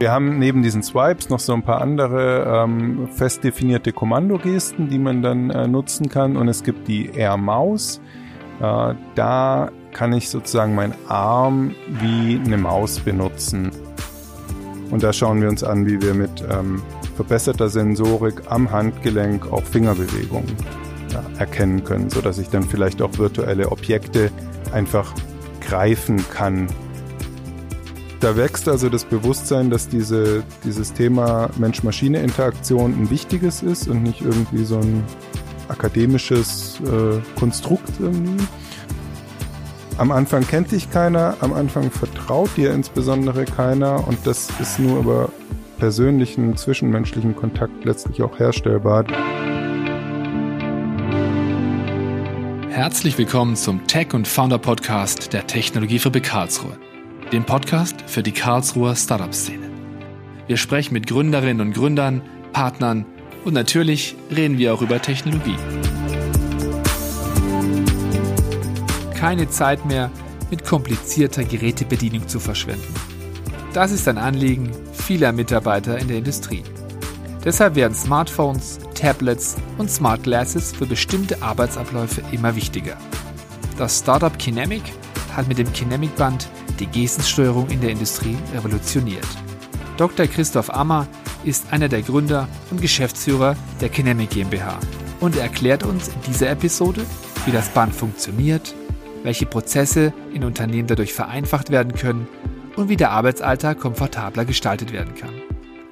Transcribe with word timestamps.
Wir 0.00 0.12
haben 0.12 0.38
neben 0.38 0.62
diesen 0.62 0.82
Swipes 0.82 1.28
noch 1.28 1.40
so 1.40 1.52
ein 1.52 1.62
paar 1.62 1.82
andere 1.82 2.64
ähm, 2.64 3.06
fest 3.08 3.44
definierte 3.44 3.92
Kommandogesten, 3.92 4.88
die 4.88 4.98
man 4.98 5.20
dann 5.20 5.50
äh, 5.50 5.68
nutzen 5.68 6.08
kann. 6.08 6.38
Und 6.38 6.48
es 6.48 6.62
gibt 6.62 6.88
die 6.88 7.10
Air 7.10 7.36
Maus. 7.36 8.00
Äh, 8.62 8.94
da 9.14 9.70
kann 9.92 10.14
ich 10.14 10.30
sozusagen 10.30 10.74
meinen 10.74 10.94
Arm 11.06 11.74
wie 12.00 12.40
eine 12.42 12.56
Maus 12.56 12.98
benutzen. 13.00 13.72
Und 14.90 15.02
da 15.02 15.12
schauen 15.12 15.42
wir 15.42 15.50
uns 15.50 15.62
an, 15.62 15.84
wie 15.84 16.00
wir 16.00 16.14
mit 16.14 16.46
ähm, 16.50 16.82
verbesserter 17.16 17.68
Sensorik 17.68 18.40
am 18.48 18.70
Handgelenk 18.70 19.52
auch 19.52 19.64
Fingerbewegungen 19.64 20.56
ja, 21.12 21.22
erkennen 21.38 21.84
können, 21.84 22.08
sodass 22.08 22.38
ich 22.38 22.48
dann 22.48 22.62
vielleicht 22.62 23.02
auch 23.02 23.18
virtuelle 23.18 23.70
Objekte 23.70 24.30
einfach 24.72 25.12
greifen 25.60 26.24
kann. 26.30 26.68
Da 28.20 28.36
wächst 28.36 28.68
also 28.68 28.90
das 28.90 29.06
Bewusstsein, 29.06 29.70
dass 29.70 29.88
diese, 29.88 30.44
dieses 30.62 30.92
Thema 30.92 31.48
Mensch-Maschine-Interaktion 31.56 32.92
ein 32.92 33.10
wichtiges 33.10 33.62
ist 33.62 33.88
und 33.88 34.02
nicht 34.02 34.20
irgendwie 34.20 34.64
so 34.64 34.76
ein 34.76 35.04
akademisches 35.68 36.80
äh, 36.80 37.18
Konstrukt 37.38 37.92
irgendwie. 37.98 38.44
Am 39.96 40.12
Anfang 40.12 40.46
kennt 40.46 40.70
dich 40.70 40.90
keiner, 40.90 41.36
am 41.40 41.54
Anfang 41.54 41.90
vertraut 41.90 42.50
dir 42.58 42.74
insbesondere 42.74 43.46
keiner 43.46 44.06
und 44.06 44.18
das 44.26 44.48
ist 44.60 44.78
nur 44.78 44.98
über 44.98 45.28
persönlichen, 45.78 46.58
zwischenmenschlichen 46.58 47.34
Kontakt 47.34 47.86
letztlich 47.86 48.22
auch 48.22 48.38
herstellbar. 48.38 49.04
Herzlich 52.68 53.16
willkommen 53.16 53.56
zum 53.56 53.86
Tech 53.86 54.12
und 54.12 54.28
Founder 54.28 54.58
Podcast 54.58 55.32
der 55.32 55.46
Technologiefabrik 55.46 56.24
Karlsruhe, 56.24 56.78
dem 57.32 57.44
Podcast 57.44 58.02
für 58.08 58.24
die 58.24 58.32
Karlsruher 58.32 58.96
Startup-Szene. 58.96 59.70
Wir 60.48 60.56
sprechen 60.56 60.94
mit 60.94 61.06
Gründerinnen 61.06 61.68
und 61.68 61.74
Gründern, 61.74 62.22
Partnern 62.52 63.06
und 63.44 63.54
natürlich 63.54 64.16
reden 64.34 64.58
wir 64.58 64.74
auch 64.74 64.82
über 64.82 65.00
Technologie. 65.00 65.56
Keine 69.14 69.48
Zeit 69.48 69.84
mehr 69.86 70.10
mit 70.50 70.64
komplizierter 70.64 71.44
Gerätebedienung 71.44 72.26
zu 72.26 72.40
verschwenden. 72.40 72.94
Das 73.74 73.92
ist 73.92 74.08
ein 74.08 74.18
Anliegen 74.18 74.72
vieler 74.92 75.30
Mitarbeiter 75.30 75.98
in 75.98 76.08
der 76.08 76.18
Industrie. 76.18 76.64
Deshalb 77.44 77.76
werden 77.76 77.94
Smartphones, 77.94 78.80
Tablets 78.94 79.56
und 79.78 79.88
Smart 79.88 80.24
Glasses 80.24 80.72
für 80.72 80.86
bestimmte 80.86 81.40
Arbeitsabläufe 81.40 82.22
immer 82.32 82.56
wichtiger. 82.56 82.96
Das 83.78 84.00
Startup 84.00 84.36
Kinemic 84.36 84.82
hat 85.36 85.46
mit 85.46 85.58
dem 85.58 85.72
Kinemic 85.72 86.16
Band 86.16 86.48
die 86.80 86.86
Gestensteuerung 86.86 87.68
in 87.68 87.80
der 87.80 87.90
Industrie 87.90 88.36
revolutioniert. 88.54 89.26
Dr. 89.96 90.26
Christoph 90.26 90.72
Ammer 90.74 91.06
ist 91.44 91.72
einer 91.72 91.88
der 91.88 92.02
Gründer 92.02 92.48
und 92.70 92.80
Geschäftsführer 92.80 93.54
der 93.80 93.90
Kinemic 93.90 94.30
GmbH 94.30 94.78
und 95.20 95.36
er 95.36 95.42
erklärt 95.42 95.84
uns 95.84 96.08
in 96.08 96.20
dieser 96.26 96.50
Episode, 96.50 97.02
wie 97.44 97.52
das 97.52 97.68
Band 97.68 97.94
funktioniert, 97.94 98.74
welche 99.22 99.46
Prozesse 99.46 100.12
in 100.32 100.44
Unternehmen 100.44 100.88
dadurch 100.88 101.12
vereinfacht 101.12 101.70
werden 101.70 101.94
können 101.94 102.26
und 102.76 102.88
wie 102.88 102.96
der 102.96 103.10
Arbeitsalltag 103.10 103.78
komfortabler 103.78 104.44
gestaltet 104.44 104.92
werden 104.92 105.14
kann. 105.14 105.34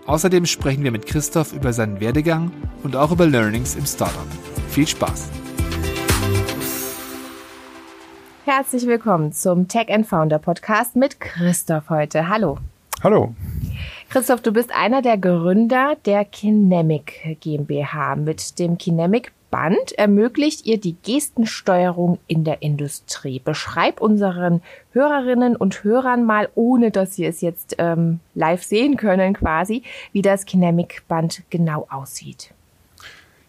Außerdem 0.07 0.47
sprechen 0.47 0.85
wir 0.85 0.91
mit 0.91 1.07
Christoph 1.07 1.53
über 1.53 1.75
seinen 1.75 2.01
Werdegang 2.01 2.51
und 2.83 2.97
auch 2.97 3.11
über 3.11 3.27
Learnings 3.27 3.77
im 3.77 3.85
Startup. 3.85 4.27
Viel 4.71 4.89
Spaß! 4.89 5.29
Herzlich 8.51 8.87
willkommen 8.87 9.35
zum 9.35 9.69
Tech 9.69 9.91
and 9.91 10.07
Founder 10.07 10.39
Podcast 10.39 10.97
mit 10.97 11.21
Christoph 11.21 11.91
heute. 11.91 12.31
Hallo. 12.31 12.57
Hallo. 13.05 13.35
Christoph, 14.09 14.41
du 14.41 14.53
bist 14.55 14.75
einer 14.75 15.03
der 15.03 15.19
Gründer 15.19 15.99
der 16.07 16.25
Kinemic 16.25 17.37
GmbH. 17.43 18.17
Mit 18.17 18.59
dem 18.59 18.79
Kinemic 18.79 19.33
Band 19.51 19.93
ermöglicht 19.99 20.65
ihr 20.65 20.81
die 20.81 20.97
Gestensteuerung 21.03 22.21
in 22.27 22.43
der 22.43 22.63
Industrie. 22.63 23.39
Beschreib 23.39 24.01
unseren 24.01 24.63
Hörerinnen 24.93 25.55
und 25.55 25.85
Hörern 25.85 26.25
mal, 26.25 26.49
ohne 26.55 26.91
dass 26.91 27.17
sie 27.17 27.27
es 27.27 27.43
jetzt 27.43 27.75
ähm, 27.77 28.21
live 28.35 28.63
sehen 28.63 28.97
können 28.97 29.35
quasi, 29.35 29.83
wie 30.13 30.23
das 30.23 30.47
Kinemic 30.47 31.03
Band 31.07 31.43
genau 31.51 31.87
aussieht. 31.91 32.55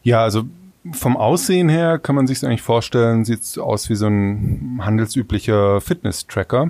Ja, 0.04 0.24
also 0.24 0.44
vom 0.92 1.18
Aussehen 1.18 1.70
her 1.70 2.00
kann 2.00 2.16
man 2.16 2.28
sich 2.28 2.44
eigentlich 2.46 2.62
vorstellen, 2.62 3.26
sieht 3.26 3.58
aus 3.60 3.90
wie 3.90 3.96
so 3.96 4.08
ein 4.08 4.80
handelsüblicher 4.82 5.82
Fitness-Tracker. 5.82 6.70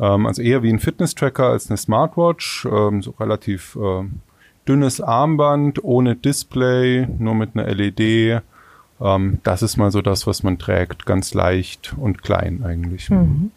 Ähm, 0.00 0.26
also 0.26 0.42
eher 0.42 0.62
wie 0.62 0.70
ein 0.70 0.78
Fitness-Tracker 0.78 1.46
als 1.46 1.70
eine 1.70 1.76
Smartwatch, 1.76 2.66
ähm, 2.66 3.02
so 3.02 3.12
relativ 3.12 3.76
äh, 3.76 4.04
dünnes 4.68 5.00
Armband 5.00 5.82
ohne 5.82 6.16
Display, 6.16 7.06
nur 7.18 7.34
mit 7.34 7.50
einer 7.54 7.72
LED. 7.72 8.42
Ähm, 9.00 9.38
das 9.42 9.62
ist 9.62 9.76
mal 9.76 9.90
so 9.90 10.02
das, 10.02 10.26
was 10.26 10.42
man 10.42 10.58
trägt, 10.58 11.06
ganz 11.06 11.34
leicht 11.34 11.94
und 11.98 12.22
klein 12.22 12.62
eigentlich. 12.64 13.10
Mhm. 13.10 13.50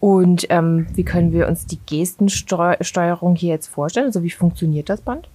Und 0.00 0.46
ähm, 0.50 0.86
wie 0.94 1.04
können 1.04 1.32
wir 1.32 1.48
uns 1.48 1.64
die 1.64 1.78
Gestensteuerung 1.86 3.36
hier 3.36 3.54
jetzt 3.54 3.68
vorstellen? 3.68 4.06
Also 4.06 4.22
wie 4.22 4.30
funktioniert 4.30 4.90
das 4.90 5.00
Band? 5.00 5.28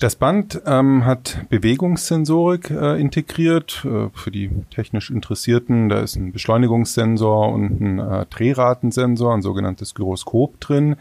Das 0.00 0.16
Band 0.16 0.60
ähm, 0.66 1.04
hat 1.04 1.46
Bewegungssensorik 1.50 2.68
äh, 2.70 3.00
integriert. 3.00 3.84
Äh, 3.84 4.08
für 4.12 4.32
die 4.32 4.50
technisch 4.70 5.10
Interessierten, 5.10 5.88
da 5.88 6.00
ist 6.00 6.16
ein 6.16 6.32
Beschleunigungssensor 6.32 7.52
und 7.52 7.80
ein 7.80 7.98
äh, 8.00 8.26
Drehratensensor, 8.26 9.32
ein 9.32 9.42
sogenanntes 9.42 9.94
Gyroskop 9.94 10.58
drin. 10.58 10.96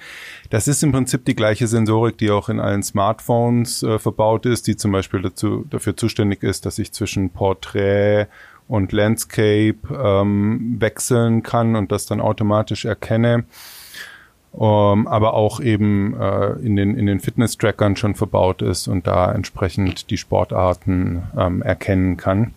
Das 0.51 0.67
ist 0.67 0.83
im 0.83 0.91
Prinzip 0.91 1.25
die 1.25 1.35
gleiche 1.35 1.65
Sensorik, 1.65 2.19
die 2.19 2.29
auch 2.29 2.49
in 2.49 2.59
allen 2.59 2.83
Smartphones 2.83 3.81
äh, 3.81 3.97
verbaut 3.97 4.45
ist, 4.45 4.67
die 4.67 4.75
zum 4.75 4.91
Beispiel 4.91 5.23
dazu, 5.23 5.65
dafür 5.69 5.97
zuständig 5.97 6.43
ist, 6.43 6.67
dass 6.67 6.77
ich 6.77 6.91
zwischen 6.91 7.31
Porträt 7.31 8.27
und 8.67 8.91
Landscape 8.91 9.79
ähm, 9.91 10.75
wechseln 10.79 11.41
kann 11.41 11.75
und 11.75 11.91
das 11.91 12.05
dann 12.05 12.21
automatisch 12.21 12.85
erkenne 12.85 13.45
ähm, 14.55 15.07
aber 15.07 15.33
auch 15.33 15.59
eben 15.59 16.15
äh, 16.19 16.51
in 16.59 16.75
den, 16.75 16.95
in 16.95 17.05
den 17.05 17.19
Fitness-Trackern 17.19 17.95
schon 17.95 18.15
verbaut 18.15 18.61
ist 18.61 18.87
und 18.87 19.07
da 19.07 19.31
entsprechend 19.31 20.09
die 20.09 20.17
Sportarten 20.17 21.23
ähm, 21.37 21.61
erkennen 21.61 22.17
kann. 22.17 22.53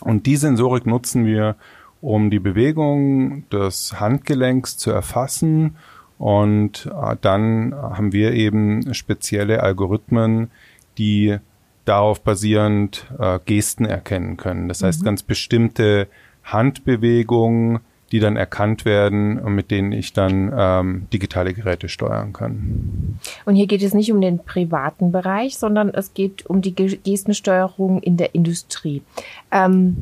Und 0.00 0.26
die 0.26 0.36
Sensorik 0.36 0.86
nutzen 0.86 1.24
wir, 1.24 1.56
um 2.02 2.28
die 2.28 2.40
Bewegung 2.40 3.48
des 3.48 3.98
Handgelenks 3.98 4.76
zu 4.76 4.90
erfassen. 4.90 5.76
Und 6.18 6.86
äh, 6.86 7.16
dann 7.20 7.74
haben 7.74 8.12
wir 8.12 8.32
eben 8.32 8.92
spezielle 8.92 9.62
Algorithmen, 9.62 10.50
die 10.98 11.38
darauf 11.86 12.22
basierend 12.22 13.06
äh, 13.18 13.38
Gesten 13.44 13.86
erkennen 13.86 14.36
können. 14.36 14.68
Das 14.68 14.82
heißt, 14.82 15.00
mhm. 15.00 15.04
ganz 15.06 15.22
bestimmte 15.22 16.08
Handbewegungen 16.44 17.80
die 18.12 18.20
dann 18.20 18.36
erkannt 18.36 18.84
werden 18.84 19.38
und 19.38 19.54
mit 19.54 19.70
denen 19.70 19.92
ich 19.92 20.12
dann 20.12 20.52
ähm, 20.56 21.06
digitale 21.12 21.54
Geräte 21.54 21.88
steuern 21.88 22.32
kann. 22.32 23.18
Und 23.44 23.54
hier 23.54 23.66
geht 23.66 23.82
es 23.82 23.94
nicht 23.94 24.12
um 24.12 24.20
den 24.20 24.38
privaten 24.38 25.10
Bereich, 25.10 25.56
sondern 25.56 25.88
es 25.88 26.14
geht 26.14 26.46
um 26.46 26.62
die 26.62 26.74
Gestensteuerung 26.74 28.02
in 28.02 28.16
der 28.16 28.34
Industrie. 28.34 29.02
Ähm, 29.50 29.96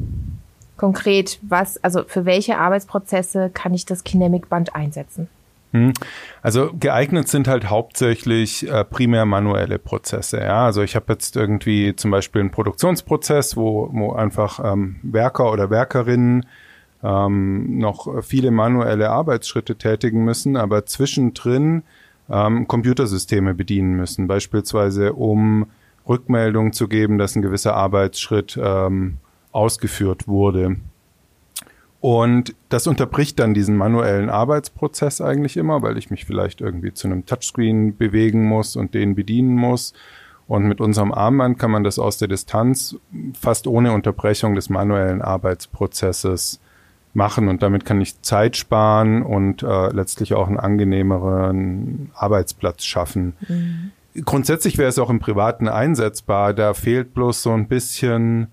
konkret, 0.77 1.39
was, 1.43 1.83
also 1.83 2.03
für 2.07 2.25
welche 2.25 2.59
Arbeitsprozesse 2.59 3.51
kann 3.55 3.73
ich 3.73 3.87
das 3.87 4.05
Kinemic 4.05 4.49
Band 4.49 4.75
einsetzen? 4.75 5.29
Hm. 5.73 5.95
Also 6.43 6.71
geeignet 6.79 7.29
sind 7.29 7.49
halt 7.49 7.71
hauptsächlich 7.71 8.69
äh, 8.69 8.84
primär 8.84 9.25
manuelle 9.25 9.79
Prozesse. 9.79 10.41
Ja, 10.41 10.67
also 10.67 10.83
ich 10.83 10.97
habe 10.97 11.13
jetzt 11.15 11.34
irgendwie 11.34 11.97
zum 11.97 12.11
Beispiel 12.11 12.41
einen 12.41 12.51
Produktionsprozess, 12.51 13.57
wo, 13.57 13.89
wo 13.93 14.13
einfach 14.13 14.61
ähm, 14.63 14.97
Werker 15.03 15.51
oder 15.51 15.71
Werkerinnen 15.71 16.45
ähm, 17.03 17.79
noch 17.79 18.23
viele 18.23 18.51
manuelle 18.51 19.11
Arbeitsschritte 19.11 19.77
tätigen 19.77 20.25
müssen, 20.25 20.57
aber 20.57 20.87
zwischendrin 20.87 21.83
ähm, 22.31 22.69
Computersysteme 22.69 23.54
bedienen 23.54 23.95
müssen, 23.95 24.27
beispielsweise 24.27 25.13
um 25.13 25.66
Rückmeldung 26.09 26.72
zu 26.72 26.89
geben, 26.89 27.19
dass 27.19 27.37
ein 27.37 27.43
gewisser 27.43 27.75
Arbeitsschritt 27.75 28.59
ähm, 28.60 29.19
ausgeführt 29.53 30.27
wurde. 30.27 30.77
Und 32.01 32.57
das 32.69 32.89
unterbricht 32.89 33.39
dann 33.39 33.55
diesen 33.55 33.77
manuellen 33.77 34.28
Arbeitsprozess 34.28 35.21
eigentlich 35.21 35.57
immer, 35.57 35.83
weil 35.83 35.97
ich 35.97 36.10
mich 36.10 36.25
vielleicht 36.25 36.60
irgendwie 36.60 36.93
zu 36.93 37.07
einem 37.07 37.27
Touchscreen 37.27 37.97
bewegen 37.97 38.45
muss 38.45 38.75
und 38.75 38.95
den 38.95 39.15
bedienen 39.15 39.55
muss. 39.55 39.93
Und 40.48 40.65
mit 40.65 40.81
unserem 40.81 41.13
Armband 41.13 41.60
kann 41.60 41.71
man 41.71 41.84
das 41.84 42.01
aus 42.01 42.19
der 42.19 42.27
Distanz 42.27 42.97
fast 43.39 43.69
ohne 43.69 43.93
Unterbrechung 43.93 44.57
des 44.57 44.69
manuellen 44.69 45.22
Arbeitsprozesses 45.22 46.60
machen 47.14 47.48
und 47.48 47.62
damit 47.62 47.84
kann 47.84 48.00
ich 48.00 48.20
Zeit 48.22 48.56
sparen 48.56 49.22
und 49.22 49.62
äh, 49.62 49.88
letztlich 49.88 50.34
auch 50.34 50.48
einen 50.48 50.59
angenehmeren 50.59 52.10
Arbeitsplatz 52.14 52.84
schaffen. 52.84 53.34
Mhm. 53.48 53.92
Grundsätzlich 54.24 54.78
wäre 54.78 54.88
es 54.88 54.98
auch 54.98 55.10
im 55.10 55.20
Privaten 55.20 55.68
einsetzbar. 55.68 56.54
Da 56.54 56.74
fehlt 56.74 57.14
bloß 57.14 57.42
so 57.42 57.53
ein 57.53 57.66
bisschen 57.68 58.48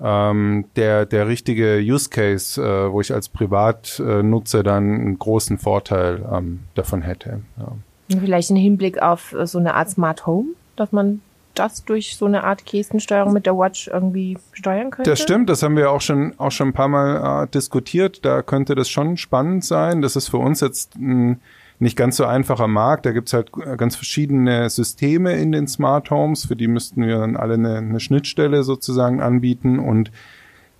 ähm, 0.00 0.66
der, 0.76 1.06
der 1.06 1.28
richtige 1.28 1.78
Use 1.80 2.10
Case, 2.10 2.60
äh, 2.60 2.92
wo 2.92 3.00
ich 3.00 3.12
als 3.12 3.28
Privatnutzer 3.28 4.62
dann 4.62 4.94
einen 4.94 5.18
großen 5.18 5.58
Vorteil 5.58 6.24
ähm, 6.32 6.60
davon 6.74 7.02
hätte. 7.02 7.40
Ja. 7.56 7.72
Vielleicht 8.20 8.50
im 8.50 8.56
Hinblick 8.56 9.02
auf 9.02 9.34
so 9.44 9.58
eine 9.58 9.74
Art 9.74 9.90
Smart 9.90 10.26
Home, 10.26 10.50
dass 10.76 10.92
man 10.92 11.22
das 11.58 11.84
durch 11.84 12.16
so 12.16 12.26
eine 12.26 12.44
Art 12.44 12.64
Gestensteuerung 12.64 13.32
mit 13.32 13.46
der 13.46 13.56
Watch 13.56 13.88
irgendwie 13.88 14.38
steuern 14.52 14.90
könnte? 14.90 15.10
Das 15.10 15.20
stimmt, 15.20 15.50
das 15.50 15.62
haben 15.62 15.76
wir 15.76 15.90
auch 15.90 16.00
schon, 16.00 16.34
auch 16.38 16.52
schon 16.52 16.68
ein 16.68 16.72
paar 16.72 16.88
Mal 16.88 17.44
äh, 17.44 17.48
diskutiert. 17.48 18.24
Da 18.24 18.42
könnte 18.42 18.74
das 18.74 18.88
schon 18.88 19.16
spannend 19.16 19.64
sein. 19.64 20.02
Das 20.02 20.16
ist 20.16 20.28
für 20.28 20.38
uns 20.38 20.60
jetzt 20.60 20.96
ein 20.96 21.40
nicht 21.78 21.96
ganz 21.96 22.16
so 22.16 22.24
einfacher 22.24 22.68
Markt. 22.68 23.06
Da 23.06 23.12
gibt's 23.12 23.32
halt 23.32 23.50
ganz 23.76 23.96
verschiedene 23.96 24.70
Systeme 24.70 25.34
in 25.34 25.52
den 25.52 25.68
Smart 25.68 26.10
Homes. 26.10 26.46
Für 26.46 26.56
die 26.56 26.68
müssten 26.68 27.06
wir 27.06 27.18
dann 27.18 27.36
alle 27.36 27.54
eine, 27.54 27.76
eine 27.76 28.00
Schnittstelle 28.00 28.62
sozusagen 28.62 29.20
anbieten. 29.20 29.78
Und 29.78 30.10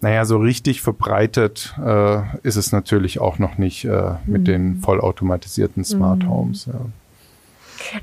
naja, 0.00 0.24
so 0.24 0.38
richtig 0.38 0.82
verbreitet 0.82 1.74
äh, 1.84 2.20
ist 2.42 2.56
es 2.56 2.72
natürlich 2.72 3.20
auch 3.20 3.38
noch 3.38 3.58
nicht 3.58 3.84
äh, 3.84 4.14
mit 4.26 4.42
mhm. 4.42 4.44
den 4.44 4.76
vollautomatisierten 4.76 5.84
Smart 5.84 6.22
mhm. 6.22 6.30
Homes. 6.30 6.66
Ja. 6.66 6.80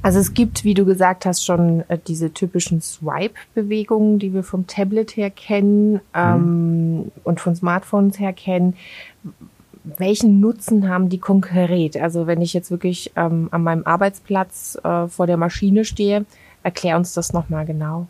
Also 0.01 0.19
es 0.19 0.33
gibt, 0.33 0.63
wie 0.63 0.73
du 0.73 0.85
gesagt 0.85 1.25
hast, 1.25 1.45
schon 1.45 1.83
äh, 1.87 1.97
diese 2.07 2.33
typischen 2.33 2.81
Swipe-Bewegungen, 2.81 4.19
die 4.19 4.33
wir 4.33 4.43
vom 4.43 4.67
Tablet 4.67 5.15
her 5.17 5.29
kennen 5.29 6.01
ähm, 6.13 6.95
mhm. 6.95 7.11
und 7.23 7.39
von 7.39 7.55
Smartphones 7.55 8.19
her 8.19 8.33
kennen. 8.33 8.75
Welchen 9.83 10.39
Nutzen 10.39 10.87
haben 10.87 11.09
die 11.09 11.19
konkret? 11.19 11.97
Also 11.97 12.25
wenn 12.25 12.41
ich 12.41 12.53
jetzt 12.53 12.71
wirklich 12.71 13.11
ähm, 13.15 13.49
an 13.51 13.63
meinem 13.63 13.85
Arbeitsplatz 13.85 14.77
äh, 14.83 15.07
vor 15.07 15.27
der 15.27 15.37
Maschine 15.37 15.83
stehe, 15.83 16.25
erklär 16.63 16.97
uns 16.97 17.13
das 17.13 17.33
nochmal 17.33 17.65
genau. 17.65 18.07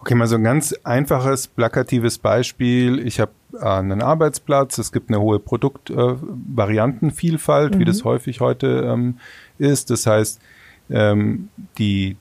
Okay, 0.00 0.14
mal 0.14 0.28
so 0.28 0.36
ein 0.36 0.44
ganz 0.44 0.72
einfaches, 0.84 1.48
plakatives 1.48 2.18
Beispiel. 2.18 3.04
Ich 3.04 3.18
habe 3.18 3.32
äh, 3.54 3.64
einen 3.64 4.00
Arbeitsplatz, 4.00 4.78
es 4.78 4.92
gibt 4.92 5.10
eine 5.10 5.20
hohe 5.20 5.40
Produktvariantenvielfalt, 5.40 7.72
äh, 7.72 7.76
mhm. 7.76 7.80
wie 7.80 7.84
das 7.84 8.04
häufig 8.04 8.40
heute 8.40 8.88
ähm, 8.88 9.18
ist. 9.58 9.90
Das 9.90 10.06
heißt, 10.06 10.40
ähm, 10.90 11.48
die, 11.78 12.16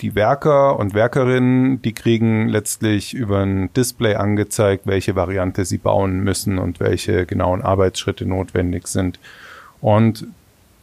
die 0.00 0.14
Werker 0.14 0.78
und 0.78 0.94
Werkerinnen, 0.94 1.80
die 1.82 1.92
kriegen 1.92 2.48
letztlich 2.48 3.14
über 3.14 3.40
ein 3.40 3.72
Display 3.74 4.14
angezeigt, 4.14 4.86
welche 4.86 5.16
Variante 5.16 5.64
sie 5.64 5.78
bauen 5.78 6.20
müssen 6.20 6.58
und 6.58 6.80
welche 6.80 7.26
genauen 7.26 7.62
Arbeitsschritte 7.62 8.26
notwendig 8.26 8.88
sind. 8.88 9.18
Und 9.80 10.26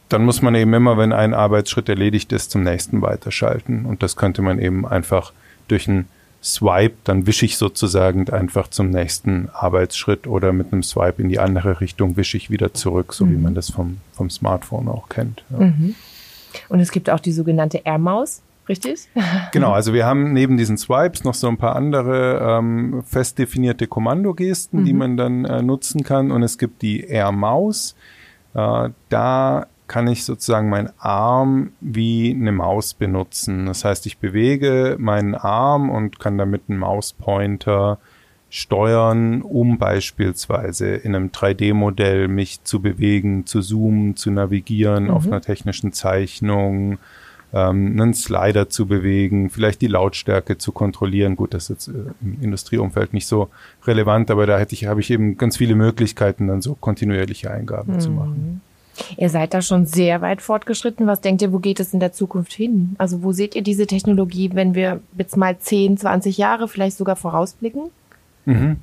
dann 0.08 0.24
muss 0.24 0.42
man 0.42 0.54
eben 0.54 0.74
immer, 0.74 0.98
wenn 0.98 1.12
ein 1.12 1.34
Arbeitsschritt 1.34 1.88
erledigt 1.88 2.32
ist, 2.32 2.50
zum 2.50 2.62
nächsten 2.62 3.00
weiterschalten. 3.00 3.84
Und 3.86 4.02
das 4.02 4.16
könnte 4.16 4.42
man 4.42 4.58
eben 4.58 4.86
einfach 4.86 5.32
durch 5.68 5.86
ein 5.86 6.08
Swipe, 6.42 6.96
dann 7.04 7.26
wische 7.26 7.44
ich 7.44 7.58
sozusagen 7.58 8.28
einfach 8.30 8.68
zum 8.68 8.90
nächsten 8.90 9.50
Arbeitsschritt 9.52 10.26
oder 10.26 10.52
mit 10.52 10.72
einem 10.72 10.82
Swipe 10.82 11.20
in 11.20 11.28
die 11.28 11.38
andere 11.38 11.80
Richtung 11.80 12.16
wische 12.16 12.38
ich 12.38 12.50
wieder 12.50 12.72
zurück, 12.72 13.12
so 13.12 13.26
mhm. 13.26 13.32
wie 13.32 13.36
man 13.36 13.54
das 13.54 13.70
vom, 13.70 13.98
vom 14.12 14.30
Smartphone 14.30 14.88
auch 14.88 15.08
kennt. 15.08 15.44
Ja. 15.50 15.66
Mhm. 15.66 15.94
Und 16.68 16.80
es 16.80 16.90
gibt 16.90 17.10
auch 17.10 17.20
die 17.20 17.32
sogenannte 17.32 17.78
Air-Maus, 17.84 18.42
richtig? 18.68 19.08
Genau, 19.52 19.72
also 19.72 19.92
wir 19.92 20.06
haben 20.06 20.32
neben 20.32 20.56
diesen 20.56 20.78
Swipes 20.78 21.24
noch 21.24 21.34
so 21.34 21.48
ein 21.48 21.56
paar 21.56 21.76
andere 21.76 22.58
ähm, 22.58 23.02
fest 23.04 23.38
definierte 23.38 23.86
Kommandogesten, 23.86 24.80
mhm. 24.80 24.84
die 24.84 24.92
man 24.92 25.16
dann 25.16 25.44
äh, 25.44 25.62
nutzen 25.62 26.02
kann. 26.04 26.30
Und 26.30 26.42
es 26.42 26.58
gibt 26.58 26.82
die 26.82 27.04
Air-Maus. 27.04 27.96
Äh, 28.54 28.90
da 29.08 29.66
kann 29.90 30.06
ich 30.06 30.24
sozusagen 30.24 30.68
meinen 30.68 30.90
Arm 30.98 31.72
wie 31.80 32.32
eine 32.32 32.52
Maus 32.52 32.94
benutzen. 32.94 33.66
Das 33.66 33.84
heißt, 33.84 34.06
ich 34.06 34.18
bewege 34.18 34.96
meinen 35.00 35.34
Arm 35.34 35.90
und 35.90 36.20
kann 36.20 36.38
damit 36.38 36.62
einen 36.68 36.78
Mauspointer 36.78 37.98
steuern, 38.50 39.42
um 39.42 39.78
beispielsweise 39.78 40.88
in 40.96 41.14
einem 41.14 41.28
3D-Modell 41.28 42.26
mich 42.26 42.64
zu 42.64 42.82
bewegen, 42.82 43.46
zu 43.46 43.62
zoomen, 43.62 44.16
zu 44.16 44.32
navigieren 44.32 45.04
mhm. 45.04 45.10
auf 45.10 45.26
einer 45.26 45.40
technischen 45.40 45.92
Zeichnung, 45.92 46.98
ähm, 47.52 48.00
einen 48.00 48.12
Slider 48.12 48.68
zu 48.68 48.86
bewegen, 48.86 49.50
vielleicht 49.50 49.80
die 49.80 49.86
Lautstärke 49.86 50.58
zu 50.58 50.72
kontrollieren. 50.72 51.36
Gut, 51.36 51.54
das 51.54 51.70
ist 51.70 51.86
jetzt 51.86 51.88
äh, 51.88 52.10
im 52.20 52.42
Industrieumfeld 52.42 53.12
nicht 53.12 53.28
so 53.28 53.48
relevant, 53.86 54.32
aber 54.32 54.46
da 54.46 54.58
hätte 54.58 54.74
ich, 54.74 54.86
habe 54.86 55.00
ich 55.00 55.10
eben 55.12 55.38
ganz 55.38 55.56
viele 55.56 55.76
Möglichkeiten, 55.76 56.48
dann 56.48 56.60
so 56.60 56.74
kontinuierliche 56.74 57.52
Eingaben 57.52 57.94
mhm. 57.94 58.00
zu 58.00 58.10
machen. 58.10 58.60
Ihr 59.16 59.30
seid 59.30 59.54
da 59.54 59.62
schon 59.62 59.86
sehr 59.86 60.20
weit 60.20 60.42
fortgeschritten. 60.42 61.06
Was 61.06 61.20
denkt 61.20 61.40
ihr, 61.40 61.52
wo 61.52 61.60
geht 61.60 61.80
es 61.80 61.94
in 61.94 62.00
der 62.00 62.12
Zukunft 62.12 62.52
hin? 62.52 62.96
Also 62.98 63.22
wo 63.22 63.32
seht 63.32 63.54
ihr 63.54 63.62
diese 63.62 63.86
Technologie, 63.86 64.50
wenn 64.52 64.74
wir 64.74 65.00
jetzt 65.16 65.36
mal 65.36 65.56
10, 65.56 65.96
20 65.96 66.36
Jahre 66.36 66.68
vielleicht 66.68 66.96
sogar 66.96 67.16
vorausblicken? 67.16 67.90
Mhm. 68.50 68.76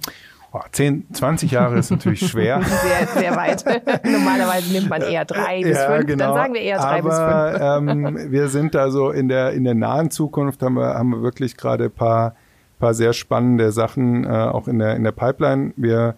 Oh, 0.53 0.61
10, 0.71 1.07
20 1.13 1.51
Jahre 1.51 1.77
ist 1.77 1.91
natürlich 1.91 2.27
schwer. 2.29 2.61
sehr, 2.63 3.07
sehr 3.21 3.35
weit. 3.35 3.65
Normalerweise 4.05 4.71
nimmt 4.71 4.89
man 4.89 5.01
eher 5.01 5.25
drei 5.25 5.61
bis 5.61 5.77
ja, 5.77 5.91
fünf. 5.91 6.07
Genau. 6.07 6.25
Dann 6.25 6.33
sagen 6.35 6.53
wir 6.53 6.61
eher 6.61 6.77
drei 6.77 6.99
Aber, 6.99 7.09
bis 7.09 7.17
fünf. 7.17 8.17
Ähm, 8.27 8.31
wir 8.31 8.47
sind 8.47 8.75
also 8.75 9.11
in 9.11 9.27
der, 9.27 9.51
in 9.51 9.63
der 9.65 9.75
nahen 9.75 10.09
Zukunft 10.09 10.63
haben 10.63 10.75
wir, 10.75 10.95
haben 10.95 11.09
wir 11.09 11.21
wirklich 11.21 11.57
gerade 11.57 11.85
ein 11.85 11.91
paar, 11.91 12.35
paar 12.79 12.93
sehr 12.93 13.13
spannende 13.13 13.71
Sachen 13.71 14.23
äh, 14.23 14.27
auch 14.27 14.67
in 14.67 14.79
der, 14.79 14.95
in 14.95 15.03
der 15.03 15.11
Pipeline. 15.11 15.73
Wir 15.75 16.15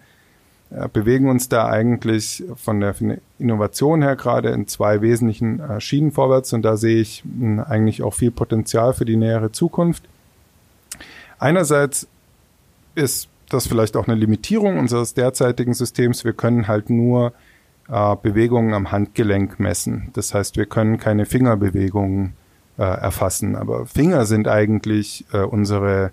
äh, 0.70 0.88
bewegen 0.88 1.28
uns 1.28 1.48
da 1.48 1.68
eigentlich 1.68 2.44
von 2.54 2.80
der, 2.80 2.94
von 2.94 3.08
der 3.08 3.18
Innovation 3.40 4.02
her 4.02 4.14
gerade 4.14 4.50
in 4.50 4.68
zwei 4.68 5.02
wesentlichen 5.02 5.58
äh, 5.58 5.80
Schienen 5.80 6.12
vorwärts 6.12 6.52
und 6.52 6.62
da 6.62 6.76
sehe 6.76 7.00
ich 7.00 7.24
mh, 7.24 7.64
eigentlich 7.64 8.04
auch 8.04 8.14
viel 8.14 8.30
Potenzial 8.30 8.92
für 8.94 9.04
die 9.04 9.16
nähere 9.16 9.50
Zukunft. 9.50 10.04
Einerseits 11.40 12.06
ist 12.94 13.29
das 13.52 13.66
vielleicht 13.66 13.96
auch 13.96 14.08
eine 14.08 14.16
Limitierung 14.16 14.78
unseres 14.78 15.14
derzeitigen 15.14 15.74
Systems. 15.74 16.24
Wir 16.24 16.32
können 16.32 16.68
halt 16.68 16.90
nur 16.90 17.32
äh, 17.88 18.16
Bewegungen 18.22 18.72
am 18.74 18.92
Handgelenk 18.92 19.60
messen. 19.60 20.10
Das 20.14 20.32
heißt, 20.32 20.56
wir 20.56 20.66
können 20.66 20.98
keine 20.98 21.26
Fingerbewegungen 21.26 22.34
äh, 22.78 22.82
erfassen. 22.82 23.56
Aber 23.56 23.86
Finger 23.86 24.24
sind 24.26 24.48
eigentlich 24.48 25.24
äh, 25.32 25.40
unsere 25.40 26.12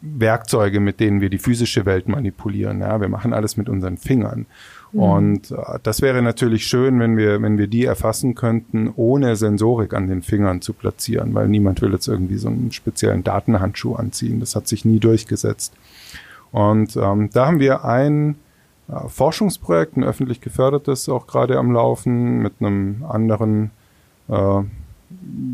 Werkzeuge, 0.00 0.80
mit 0.80 1.00
denen 1.00 1.20
wir 1.20 1.30
die 1.30 1.38
physische 1.38 1.84
Welt 1.86 2.08
manipulieren. 2.08 2.80
Ja, 2.80 3.00
wir 3.00 3.08
machen 3.08 3.32
alles 3.32 3.56
mit 3.56 3.68
unseren 3.68 3.96
Fingern. 3.96 4.46
Mhm. 4.92 5.00
Und 5.00 5.50
äh, 5.50 5.78
das 5.82 6.02
wäre 6.02 6.22
natürlich 6.22 6.66
schön, 6.66 7.00
wenn 7.00 7.16
wir, 7.16 7.42
wenn 7.42 7.58
wir 7.58 7.66
die 7.66 7.84
erfassen 7.84 8.34
könnten, 8.34 8.92
ohne 8.94 9.36
Sensorik 9.36 9.94
an 9.94 10.06
den 10.06 10.22
Fingern 10.22 10.60
zu 10.60 10.72
platzieren, 10.72 11.34
weil 11.34 11.48
niemand 11.48 11.82
will 11.82 11.92
jetzt 11.92 12.08
irgendwie 12.08 12.38
so 12.38 12.48
einen 12.48 12.72
speziellen 12.72 13.24
Datenhandschuh 13.24 13.94
anziehen. 13.94 14.40
Das 14.40 14.56
hat 14.56 14.68
sich 14.68 14.84
nie 14.84 15.00
durchgesetzt. 15.00 15.74
Und 16.54 16.96
ähm, 16.96 17.30
da 17.32 17.46
haben 17.48 17.58
wir 17.58 17.84
ein 17.84 18.36
äh, 18.86 19.08
Forschungsprojekt, 19.08 19.96
ein 19.96 20.04
öffentlich 20.04 20.40
gefördertes, 20.40 21.08
auch 21.08 21.26
gerade 21.26 21.58
am 21.58 21.72
Laufen 21.72 22.38
mit 22.38 22.52
einem 22.60 23.04
anderen 23.08 23.72
äh, 24.28 24.62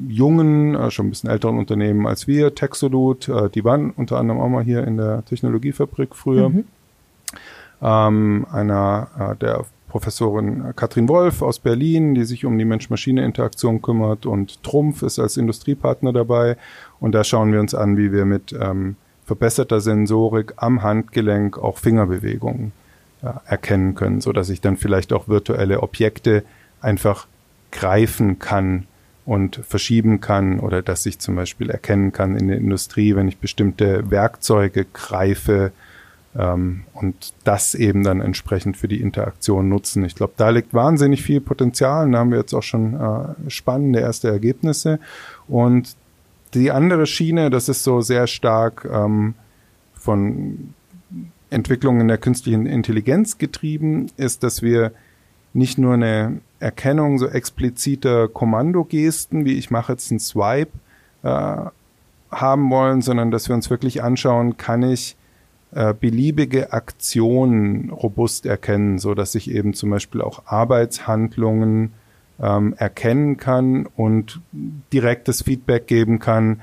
jungen, 0.09 0.75
äh, 0.75 0.90
schon 0.90 1.07
ein 1.07 1.09
bisschen 1.09 1.30
älteren 1.30 1.57
Unternehmen 1.57 2.07
als 2.07 2.26
wir, 2.26 2.54
Texolut, 2.54 3.30
äh, 3.30 3.49
die 3.49 3.64
waren 3.64 3.92
unter 3.92 4.19
anderem 4.19 4.42
auch 4.42 4.50
mal 4.50 4.62
hier 4.62 4.87
in 4.87 4.99
der 4.99 5.25
Technologiefabrik 5.25 6.14
früher. 6.14 6.50
Mhm. 6.50 6.64
Ähm, 7.80 8.47
einer 8.52 9.09
äh, 9.19 9.37
der 9.37 9.64
Professorin 9.88 10.75
Katrin 10.76 11.09
Wolf 11.09 11.40
aus 11.40 11.61
Berlin, 11.61 12.14
die 12.14 12.25
sich 12.25 12.45
um 12.45 12.59
die 12.59 12.66
Mensch-Maschine-Interaktion 12.66 13.80
kümmert 13.80 14.26
und 14.26 14.62
Trumpf 14.62 15.02
ist 15.02 15.19
als 15.19 15.38
Industriepartner 15.38 16.12
dabei. 16.12 16.59
Und 17.00 17.12
da 17.12 17.25
schauen 17.25 17.54
wir 17.54 17.61
uns 17.61 17.75
an, 17.75 17.97
wie 17.97 18.12
wir 18.12 18.26
mit 18.26 18.52
ähm, 18.52 18.97
verbesserter 19.31 19.81
Sensorik 19.81 20.55
am 20.57 20.83
Handgelenk 20.83 21.57
auch 21.57 21.79
Fingerbewegungen 21.79 22.73
äh, 23.23 23.29
erkennen 23.47 23.95
können, 23.95 24.21
so 24.21 24.33
dass 24.33 24.49
ich 24.49 24.61
dann 24.61 24.77
vielleicht 24.77 25.13
auch 25.13 25.29
virtuelle 25.29 25.85
Objekte 25.85 26.43
einfach 26.81 27.29
greifen 27.71 28.41
kann 28.41 28.89
und 29.25 29.61
verschieben 29.63 30.21
kann 30.21 30.59
oder 30.59 30.83
dass 30.83 31.07
ich 31.07 31.21
zum 31.21 31.37
Beispiel 31.37 31.71
erkennen 31.71 32.11
kann 32.11 32.35
in 32.35 32.49
der 32.49 32.57
Industrie, 32.57 33.15
wenn 33.15 33.29
ich 33.29 33.39
bestimmte 33.39 34.11
Werkzeuge 34.11 34.85
greife 34.93 35.71
ähm, 36.37 36.83
und 36.93 37.33
das 37.45 37.77
eben 37.77 38.03
dann 38.03 38.21
entsprechend 38.21 38.77
für 38.77 38.89
die 38.89 39.01
Interaktion 39.01 39.69
nutzen. 39.69 40.05
Ich 40.05 40.17
glaube, 40.17 40.33
da 40.39 40.51
liegt 40.51 40.75
wahnsinnig 40.75 41.23
viel 41.23 41.41
Potenzial. 41.41 42.11
Da 42.11 42.19
haben 42.19 42.33
wir 42.33 42.39
jetzt 42.39 42.53
auch 42.53 42.65
schon 42.65 42.95
äh, 42.95 43.49
spannende 43.49 44.01
erste 44.01 44.27
Ergebnisse 44.27 44.99
und 45.47 45.95
die 46.54 46.71
andere 46.71 47.07
Schiene, 47.07 47.50
das 47.50 47.69
ist 47.69 47.85
so 47.85 48.00
sehr 48.00 48.26
stark 48.26 48.88
ähm, 48.90 49.35
von 49.95 50.75
Entwicklungen 51.50 52.09
der 52.09 52.19
künstlichen 52.19 52.66
Intelligenz 52.66 53.38
getrieben, 53.38 54.07
ist, 54.16 54.42
dass 54.42 54.62
wir 54.62 54.92
nicht 55.52 55.78
nur 55.78 55.95
eine 55.95 56.40
Erkennung 56.61 57.19
so 57.19 57.26
expliziter 57.26 58.28
Kommandogesten, 58.28 59.45
wie 59.45 59.59
ich 59.59 59.71
mache 59.71 59.92
jetzt 59.92 60.11
einen 60.11 60.21
Swipe, 60.21 60.73
äh, 61.23 61.57
haben 62.30 62.71
wollen, 62.71 63.02
sondern 63.02 63.30
dass 63.30 63.49
wir 63.49 63.57
uns 63.57 63.71
wirklich 63.71 64.02
anschauen, 64.02 64.57
kann 64.57 64.83
ich 64.83 65.16
äh, 65.73 65.95
beliebige 65.95 66.73
Aktionen 66.73 67.90
robust 67.90 68.47
erkennen, 68.47 68.99
so 68.99 69.14
dass 69.14 69.35
ich 69.35 69.50
eben 69.50 69.75
zum 69.75 69.90
Beispiel 69.90 70.21
auch 70.21 70.47
Arbeitshandlungen 70.47 71.92
ähm, 72.42 72.75
erkennen 72.76 73.37
kann 73.37 73.87
und 73.97 74.40
direktes 74.92 75.42
Feedback 75.42 75.87
geben 75.87 76.18
kann. 76.18 76.61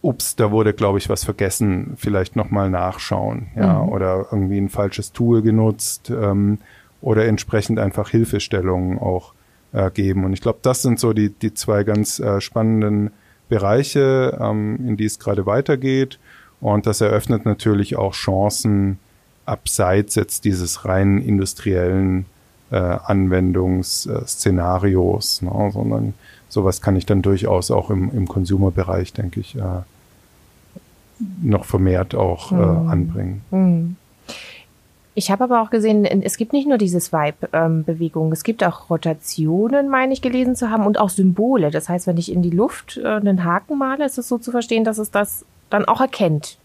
Ups, 0.00 0.36
da 0.36 0.50
wurde, 0.52 0.74
glaube 0.74 0.98
ich, 0.98 1.08
was 1.08 1.24
vergessen. 1.24 1.94
Vielleicht 1.96 2.36
nochmal 2.36 2.70
nachschauen, 2.70 3.48
ja, 3.56 3.82
mhm. 3.82 3.88
oder 3.88 4.26
irgendwie 4.30 4.58
ein 4.58 4.68
falsches 4.68 5.12
Tool 5.12 5.42
genutzt 5.42 6.10
ähm, 6.10 6.58
oder 7.00 7.26
entsprechend 7.26 7.78
einfach 7.78 8.10
Hilfestellungen 8.10 8.98
auch 8.98 9.32
äh, 9.72 9.90
geben. 9.90 10.24
Und 10.24 10.32
ich 10.32 10.40
glaube, 10.40 10.60
das 10.62 10.82
sind 10.82 11.00
so 11.00 11.12
die, 11.12 11.30
die 11.30 11.54
zwei 11.54 11.84
ganz 11.84 12.20
äh, 12.20 12.40
spannenden 12.40 13.10
Bereiche, 13.48 14.38
ähm, 14.40 14.78
in 14.86 14.96
die 14.96 15.04
es 15.04 15.18
gerade 15.18 15.46
weitergeht. 15.46 16.18
Und 16.60 16.86
das 16.86 17.00
eröffnet 17.00 17.44
natürlich 17.44 17.96
auch 17.96 18.14
Chancen 18.14 18.98
abseits 19.44 20.14
jetzt 20.14 20.44
dieses 20.44 20.84
rein 20.84 21.18
industriellen 21.18 22.26
äh, 22.70 22.76
Anwendungsszenarios, 22.76 25.42
ne? 25.42 25.70
sondern 25.72 26.14
sowas 26.48 26.80
kann 26.80 26.96
ich 26.96 27.06
dann 27.06 27.22
durchaus 27.22 27.70
auch 27.70 27.90
im, 27.90 28.10
im 28.14 28.26
Consumer-Bereich, 28.28 29.12
denke 29.12 29.40
ich, 29.40 29.56
äh, 29.56 29.82
noch 31.42 31.64
vermehrt 31.64 32.14
auch 32.14 32.52
äh, 32.52 32.54
mhm. 32.54 32.88
anbringen. 32.88 33.42
Mhm. 33.50 33.96
Ich 35.14 35.30
habe 35.32 35.44
aber 35.44 35.62
auch 35.62 35.70
gesehen, 35.70 36.04
es 36.04 36.36
gibt 36.36 36.52
nicht 36.52 36.68
nur 36.68 36.76
diese 36.78 37.00
Swipe-Bewegung, 37.00 38.26
ähm, 38.28 38.32
es 38.32 38.44
gibt 38.44 38.62
auch 38.62 38.88
Rotationen, 38.88 39.88
meine 39.88 40.12
ich, 40.12 40.22
gelesen 40.22 40.54
zu 40.54 40.70
haben, 40.70 40.86
und 40.86 41.00
auch 41.00 41.08
Symbole. 41.08 41.72
Das 41.72 41.88
heißt, 41.88 42.06
wenn 42.06 42.18
ich 42.18 42.30
in 42.30 42.40
die 42.40 42.50
Luft 42.50 43.00
äh, 43.02 43.04
einen 43.04 43.42
Haken 43.42 43.78
male, 43.78 44.04
ist 44.04 44.18
es 44.18 44.28
so 44.28 44.38
zu 44.38 44.52
verstehen, 44.52 44.84
dass 44.84 44.98
es 44.98 45.10
das 45.10 45.44
dann 45.70 45.86
auch 45.86 46.00
erkennt. 46.00 46.58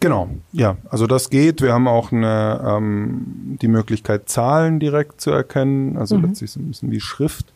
Genau, 0.00 0.28
ja, 0.52 0.76
also 0.88 1.06
das 1.06 1.28
geht. 1.28 1.60
Wir 1.60 1.72
haben 1.72 1.88
auch 1.88 2.12
eine, 2.12 2.62
ähm, 2.64 3.56
die 3.60 3.68
Möglichkeit, 3.68 4.28
Zahlen 4.28 4.78
direkt 4.78 5.20
zu 5.20 5.30
erkennen, 5.30 5.96
also 5.96 6.16
mhm. 6.16 6.26
letztlich 6.26 6.52
so 6.52 6.60
ein 6.60 6.68
bisschen 6.68 6.90
wie 6.92 7.00
Schrift. 7.00 7.52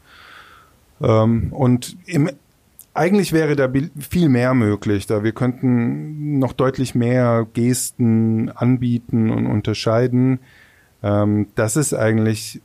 Ähm, 1.01 1.53
und 1.53 1.97
im 2.07 2.31
eigentlich 2.95 3.33
wäre 3.33 3.57
da 3.57 3.73
viel 3.99 4.29
mehr 4.29 4.53
möglich, 4.53 5.07
da 5.07 5.25
wir 5.25 5.33
könnten 5.33 6.39
noch 6.39 6.53
deutlich 6.53 6.95
mehr 6.95 7.47
Gesten 7.55 8.51
anbieten 8.51 9.31
und 9.31 9.47
unterscheiden. 9.47 10.41
Ähm, 11.03 11.47
das 11.55 11.77
ist 11.77 11.95
eigentlich 11.95 12.61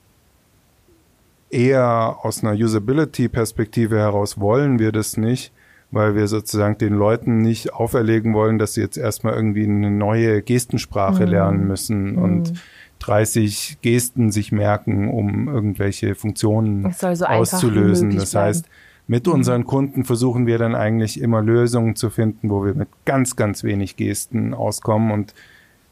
eher 1.50 2.18
aus 2.24 2.44
einer 2.44 2.54
Usability-Perspektive 2.54 3.98
heraus 3.98 4.38
wollen 4.38 4.80
wir 4.80 4.92
das 4.92 5.16
nicht, 5.16 5.54
weil 5.98 6.16
wir 6.16 6.28
sozusagen 6.28 6.78
den 6.78 6.94
Leuten 6.94 7.40
nicht 7.40 7.74
auferlegen 7.74 8.34
wollen, 8.34 8.58
dass 8.58 8.76
sie 8.76 8.82
jetzt 8.82 8.98
erstmal 8.98 9.34
irgendwie 9.34 9.66
eine 9.66 9.92
neue 9.92 10.42
Gestensprache 10.42 11.26
mhm. 11.26 11.32
lernen 11.32 11.68
müssen 11.68 12.12
mhm. 12.14 12.18
und 12.18 12.54
30 13.00 13.80
Gesten 13.82 14.32
sich 14.32 14.52
merken, 14.52 15.10
um 15.10 15.48
irgendwelche 15.50 16.16
Funktionen 16.16 16.92
so 16.92 17.26
auszulösen. 17.26 18.16
Das 18.16 18.34
heißt, 18.34 18.70
mit 19.08 19.28
mhm. 19.28 19.34
unseren 19.34 19.66
Kunden 19.66 20.04
versuchen 20.04 20.48
wir 20.48 20.58
dann 20.58 20.76
eigentlich 20.76 21.20
immer 21.20 21.42
Lösungen 21.42 21.96
zu 21.96 22.10
finden, 22.10 22.50
wo 22.50 22.66
wir 22.66 22.74
mit 22.74 22.90
ganz, 23.06 23.36
ganz 23.36 23.64
wenig 23.64 23.98
Gesten 23.98 24.54
auskommen. 24.54 25.12
Und 25.12 25.34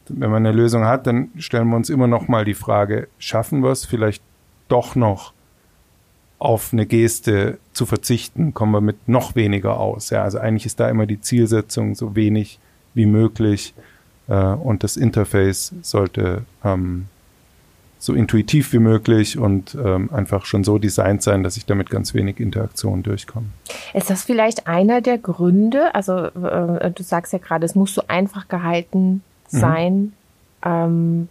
wenn 0.08 0.30
man 0.30 0.46
eine 0.46 0.56
Lösung 0.56 0.84
hat, 0.84 1.06
dann 1.06 1.30
stellen 1.36 1.68
wir 1.68 1.76
uns 1.76 1.90
immer 1.90 2.06
noch 2.06 2.28
mal 2.28 2.44
die 2.44 2.54
Frage, 2.54 3.08
schaffen 3.18 3.62
wir 3.62 3.70
es 3.70 3.84
vielleicht 3.84 4.22
doch 4.68 4.96
noch 4.96 5.32
auf 6.38 6.72
eine 6.72 6.86
Geste 6.86 7.58
zu 7.72 7.86
verzichten, 7.86 8.52
kommen 8.52 8.72
wir 8.72 8.80
mit 8.80 9.08
noch 9.08 9.34
weniger 9.34 9.78
aus. 9.78 10.10
Ja, 10.10 10.22
also 10.22 10.38
eigentlich 10.38 10.66
ist 10.66 10.80
da 10.80 10.88
immer 10.88 11.06
die 11.06 11.20
Zielsetzung 11.20 11.94
so 11.94 12.14
wenig 12.14 12.58
wie 12.94 13.06
möglich 13.06 13.74
äh, 14.28 14.34
und 14.34 14.84
das 14.84 14.96
Interface 14.96 15.72
sollte 15.82 16.42
ähm, 16.64 17.06
so 17.98 18.12
intuitiv 18.12 18.72
wie 18.72 18.78
möglich 18.78 19.38
und 19.38 19.76
ähm, 19.82 20.10
einfach 20.12 20.44
schon 20.44 20.64
so 20.64 20.78
designt 20.78 21.22
sein, 21.22 21.42
dass 21.42 21.56
ich 21.56 21.64
damit 21.64 21.88
ganz 21.88 22.12
wenig 22.12 22.38
Interaktion 22.38 23.02
durchkomme. 23.02 23.46
Ist 23.94 24.10
das 24.10 24.24
vielleicht 24.24 24.66
einer 24.66 25.00
der 25.00 25.18
Gründe? 25.18 25.94
Also 25.94 26.26
äh, 26.26 26.90
du 26.90 27.02
sagst 27.02 27.32
ja 27.32 27.38
gerade, 27.38 27.64
es 27.64 27.74
muss 27.74 27.94
so 27.94 28.02
einfach 28.08 28.48
gehalten 28.48 29.22
mhm. 29.50 29.58
sein. 29.58 29.94
Mhm. 29.94 30.12
Ähm, 30.64 31.28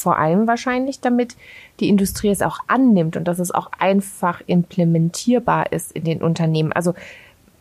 vor 0.00 0.18
allem 0.18 0.46
wahrscheinlich, 0.46 1.00
damit 1.00 1.36
die 1.80 1.88
Industrie 1.88 2.30
es 2.30 2.42
auch 2.42 2.58
annimmt 2.66 3.16
und 3.16 3.24
dass 3.24 3.38
es 3.38 3.50
auch 3.50 3.70
einfach 3.78 4.40
implementierbar 4.46 5.72
ist 5.72 5.92
in 5.92 6.04
den 6.04 6.22
Unternehmen. 6.22 6.72
Also 6.72 6.94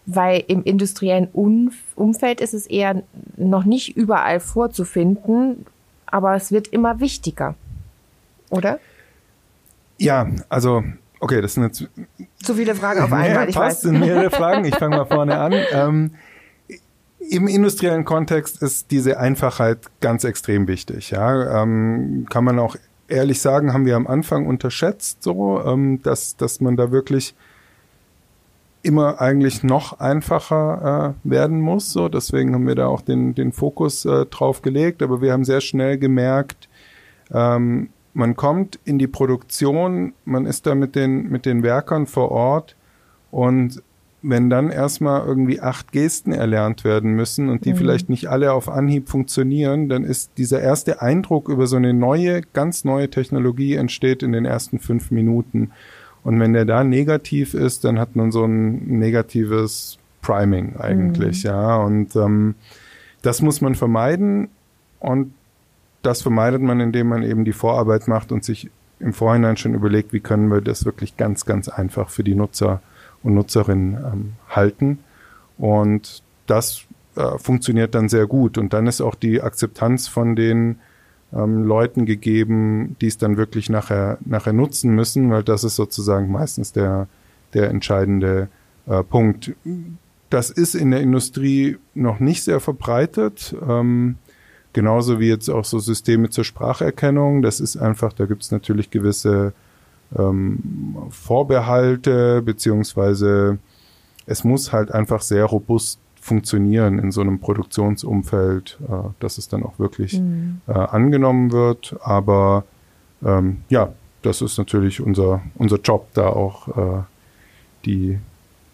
weil 0.10 0.44
im 0.48 0.63
industriellen 0.63 1.27
Umfeld 1.34 2.39
ist 2.39 2.53
es 2.53 2.65
eher 2.65 3.03
noch 3.36 3.65
nicht 3.65 3.98
überall 3.98 4.39
vorzufinden, 4.39 5.65
aber 6.06 6.34
es 6.36 6.53
wird 6.53 6.70
immer 6.70 7.01
wichtiger 7.01 7.56
oder? 8.50 8.79
Ja, 9.98 10.27
also, 10.50 10.84
okay, 11.20 11.41
das 11.41 11.56
sind 11.56 11.63
jetzt. 11.63 11.88
Zu 12.44 12.53
viele 12.53 12.75
Fragen 12.75 13.01
auf 13.01 13.12
einmal, 13.12 13.29
ja, 13.29 13.48
ich 13.48 13.56
passt, 13.56 13.77
weiß. 13.77 13.82
sind 13.82 14.00
mehrere 14.00 14.29
Fragen. 14.29 14.65
Ich 14.65 14.75
fange 14.75 14.98
mal 14.98 15.06
vorne 15.10 15.38
an. 15.38 15.53
Ähm, 15.72 16.12
Im 17.29 17.48
industriellen 17.48 18.05
Kontext 18.05 18.62
ist 18.62 18.91
diese 18.91 19.19
Einfachheit 19.19 19.79
ganz 20.00 20.24
extrem 20.24 20.67
wichtig. 20.67 21.12
Ja, 21.12 21.63
ähm, 21.63 22.25
kann 22.29 22.43
man 22.43 22.60
auch 22.60 22.75
ehrlich 23.07 23.41
sagen, 23.41 23.74
haben 23.74 23.86
wir 23.86 23.96
am 23.96 24.07
Anfang 24.07 24.48
unterschätzt, 24.48 25.24
so, 25.24 25.62
ähm, 25.65 26.01
dass 26.03 26.38
dass 26.38 26.62
man 26.62 26.77
da 26.77 26.91
wirklich 26.91 27.36
immer 28.84 29.19
eigentlich 29.19 29.63
noch 29.63 30.00
einfacher 30.00 31.15
äh, 31.25 31.29
werden 31.29 31.60
muss. 31.60 31.91
So, 31.91 32.07
deswegen 32.10 32.53
haben 32.53 32.67
wir 32.67 32.75
da 32.75 32.88
auch 32.88 33.01
den 33.01 33.36
den 33.36 33.51
Fokus 33.51 34.05
äh, 34.05 34.25
drauf 34.25 34.62
gelegt. 34.62 35.01
Aber 35.01 35.22
wir 35.22 35.34
haben 35.34 35.43
sehr 35.43 35.62
schnell 35.62 35.98
gemerkt, 35.98 36.69
ähm, 37.34 37.89
man 38.17 38.36
kommt 38.36 38.79
in 38.84 38.98
die 38.98 39.07
Produktion, 39.07 40.13
man 40.25 40.48
ist 40.48 40.65
da 40.65 40.74
mit 40.74 40.96
den, 40.96 41.29
mit 41.29 41.46
den 41.46 41.62
Werkern 41.62 42.07
vor 42.07 42.31
Ort 42.31 42.75
und 43.29 43.84
wenn 44.21 44.50
dann 44.50 44.69
erstmal 44.69 45.25
irgendwie 45.25 45.62
acht 45.62 45.91
Gesten 45.91 46.31
erlernt 46.31 46.83
werden 46.83 47.12
müssen 47.13 47.50
und 47.50 47.65
die 47.65 47.74
mhm. 47.74 47.77
vielleicht 47.77 48.09
nicht 48.09 48.27
alle 48.27 48.51
auf 48.51 48.67
Anhieb 48.67 49.09
funktionieren, 49.09 49.89
dann 49.89 50.03
ist 50.03 50.31
dieser 50.38 50.59
erste 50.59 51.01
Eindruck 51.01 51.50
über 51.50 51.67
so 51.67 51.75
eine 51.75 51.93
neue, 51.93 52.41
ganz 52.41 52.83
neue 52.83 53.09
Technologie 53.09 53.75
entsteht 53.75 54.24
in 54.24 54.31
den 54.31 54.45
ersten 54.45 54.79
fünf 54.79 55.12
Minuten. 55.12 55.71
Und 56.24 56.39
wenn 56.39 56.53
der 56.53 56.65
da 56.65 56.83
negativ 56.83 57.53
ist, 57.53 57.86
dann 57.86 58.00
hat 58.00 58.15
man 58.15 58.31
so 58.31 58.43
ein 58.43 59.00
negatives 59.00 60.00
Priming 60.21 60.75
eigentlich, 60.77 61.43
mhm. 61.43 61.50
ja. 61.50 61.75
Und 61.77 62.15
ähm, 62.15 62.55
das 63.21 63.41
muss 63.41 63.62
man 63.62 63.75
vermeiden. 63.75 64.50
Und 65.00 65.33
das 66.01 66.24
vermeidet 66.24 66.62
man, 66.62 66.79
indem 66.79 67.07
man 67.07 67.21
eben 67.21 67.45
die 67.45 67.53
Vorarbeit 67.53 68.07
macht 68.07 68.31
und 68.31 68.43
sich 68.43 68.69
im 69.00 69.13
Vorhinein 69.13 69.57
schon 69.57 69.75
überlegt, 69.75 70.12
wie 70.12 70.21
können 70.21 70.50
wir 70.50 70.62
das 70.62 70.86
wirklich 70.86 71.17
ganz, 71.17 71.45
ganz 71.45 71.69
einfach 71.69 72.09
für 72.09 72.24
die 72.24 72.36
Nutzer 72.36 72.81
und 73.27 73.36
Nutzerinnen 73.36 73.93
ähm, 73.93 74.34
halten. 74.50 75.00
Und 75.57 76.24
das 76.46 76.84
äh, 77.15 77.38
funktioniert 77.38 77.96
dann 77.96 78.10
sehr 78.10 78.27
gut. 78.27 78.57
Und 78.57 78.74
dann 78.74 78.88
ist 78.88 79.01
auch 79.01 79.15
die 79.15 79.41
Akzeptanz 79.41 80.07
von 80.07 80.36
den 80.36 80.79
ähm, 81.34 81.63
Leuten 81.63 82.05
gegeben, 82.05 82.96
die 83.01 83.07
es 83.07 83.17
dann 83.17 83.38
wirklich 83.38 83.69
nachher, 83.69 84.17
nachher 84.25 84.53
nutzen 84.53 84.91
müssen, 84.96 85.29
weil 85.29 85.43
das 85.43 85.63
ist 85.63 85.75
sozusagen 85.75 86.31
meistens 86.31 86.72
der, 86.72 87.07
der 87.53 87.69
entscheidende 87.69 88.48
äh, 88.86 89.03
Punkt. 89.03 89.53
Das 90.29 90.50
ist 90.50 90.75
in 90.75 90.91
der 90.91 91.01
Industrie 91.01 91.77
noch 91.93 92.19
nicht 92.19 92.43
sehr 92.43 92.60
verbreitet. 92.60 93.55
Ähm, 93.67 94.17
Genauso 94.77 95.19
wie 95.19 95.27
jetzt 95.27 95.50
auch 95.50 95.65
so 95.65 95.79
Systeme 95.79 96.29
zur 96.29 96.43
Spracherkennung. 96.43 97.41
Das 97.41 97.60
ist 97.60 97.77
einfach, 97.77 98.13
da 98.13 98.27
gibt 98.27 98.43
es 98.43 98.51
natürlich 98.51 98.91
gewisse 98.91 99.53
ähm, 100.15 100.95
Vorbehalte, 101.09 102.41
beziehungsweise 102.41 103.59
es 104.25 104.43
muss 104.43 104.71
halt 104.71 104.91
einfach 104.91 105.21
sehr 105.21 105.45
robust 105.45 105.99
funktionieren 106.21 106.99
in 106.99 107.11
so 107.11 107.21
einem 107.21 107.39
Produktionsumfeld, 107.39 108.79
äh, 108.87 109.09
dass 109.19 109.37
es 109.37 109.47
dann 109.47 109.63
auch 109.63 109.79
wirklich 109.79 110.19
mhm. 110.19 110.61
äh, 110.67 110.73
angenommen 110.73 111.51
wird. 111.51 111.95
Aber 112.01 112.65
ähm, 113.25 113.63
ja, 113.69 113.93
das 114.21 114.41
ist 114.41 114.57
natürlich 114.57 115.01
unser, 115.01 115.41
unser 115.55 115.79
Job, 115.79 116.07
da 116.13 116.27
auch 116.27 116.67
äh, 116.67 117.03
die 117.85 118.19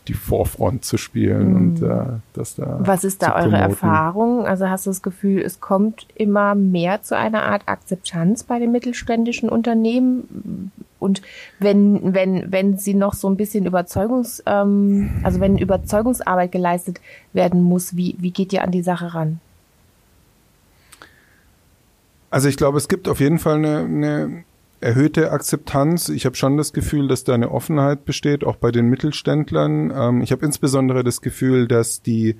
die 0.07 0.13
Vorfront 0.13 0.83
zu 0.83 0.97
spielen 0.97 1.49
mhm. 1.49 1.55
und 1.55 1.81
äh, 1.81 2.19
das 2.33 2.55
da. 2.55 2.79
Was 2.81 3.03
ist 3.03 3.21
da 3.21 3.35
eure 3.35 3.57
Erfahrung? 3.57 4.45
Also 4.45 4.69
hast 4.69 4.85
du 4.85 4.89
das 4.89 5.01
Gefühl, 5.01 5.41
es 5.41 5.61
kommt 5.61 6.07
immer 6.15 6.55
mehr 6.55 7.01
zu 7.03 7.17
einer 7.17 7.43
Art 7.43 7.63
Akzeptanz 7.67 8.43
bei 8.43 8.59
den 8.59 8.71
mittelständischen 8.71 9.49
Unternehmen? 9.49 10.71
Und 10.99 11.21
wenn, 11.59 12.13
wenn, 12.13 12.51
wenn 12.51 12.77
sie 12.77 12.93
noch 12.93 13.13
so 13.13 13.29
ein 13.29 13.37
bisschen 13.37 13.65
Überzeugungs, 13.65 14.43
ähm, 14.45 15.21
also 15.23 15.39
wenn 15.39 15.57
Überzeugungsarbeit 15.57 16.51
geleistet 16.51 16.99
werden 17.33 17.61
muss, 17.61 17.95
wie, 17.95 18.15
wie 18.19 18.31
geht 18.31 18.53
ihr 18.53 18.63
an 18.63 18.71
die 18.71 18.83
Sache 18.83 19.13
ran? 19.13 19.39
Also 22.29 22.49
ich 22.49 22.57
glaube, 22.57 22.77
es 22.77 22.87
gibt 22.87 23.07
auf 23.07 23.19
jeden 23.19 23.37
Fall 23.37 23.57
eine, 23.57 23.79
eine 23.79 24.43
erhöhte 24.83 25.31
Akzeptanz. 25.31 26.09
Ich 26.09 26.25
habe 26.25 26.35
schon 26.35 26.57
das 26.57 26.73
Gefühl, 26.73 27.07
dass 27.07 27.23
da 27.23 27.33
eine 27.33 27.51
Offenheit 27.51 28.05
besteht, 28.05 28.43
auch 28.43 28.57
bei 28.57 28.71
den 28.71 28.87
Mittelständlern. 28.87 29.91
Ähm, 29.95 30.21
ich 30.21 30.31
habe 30.31 30.45
insbesondere 30.45 31.03
das 31.03 31.21
Gefühl, 31.21 31.67
dass 31.67 32.01
die 32.01 32.35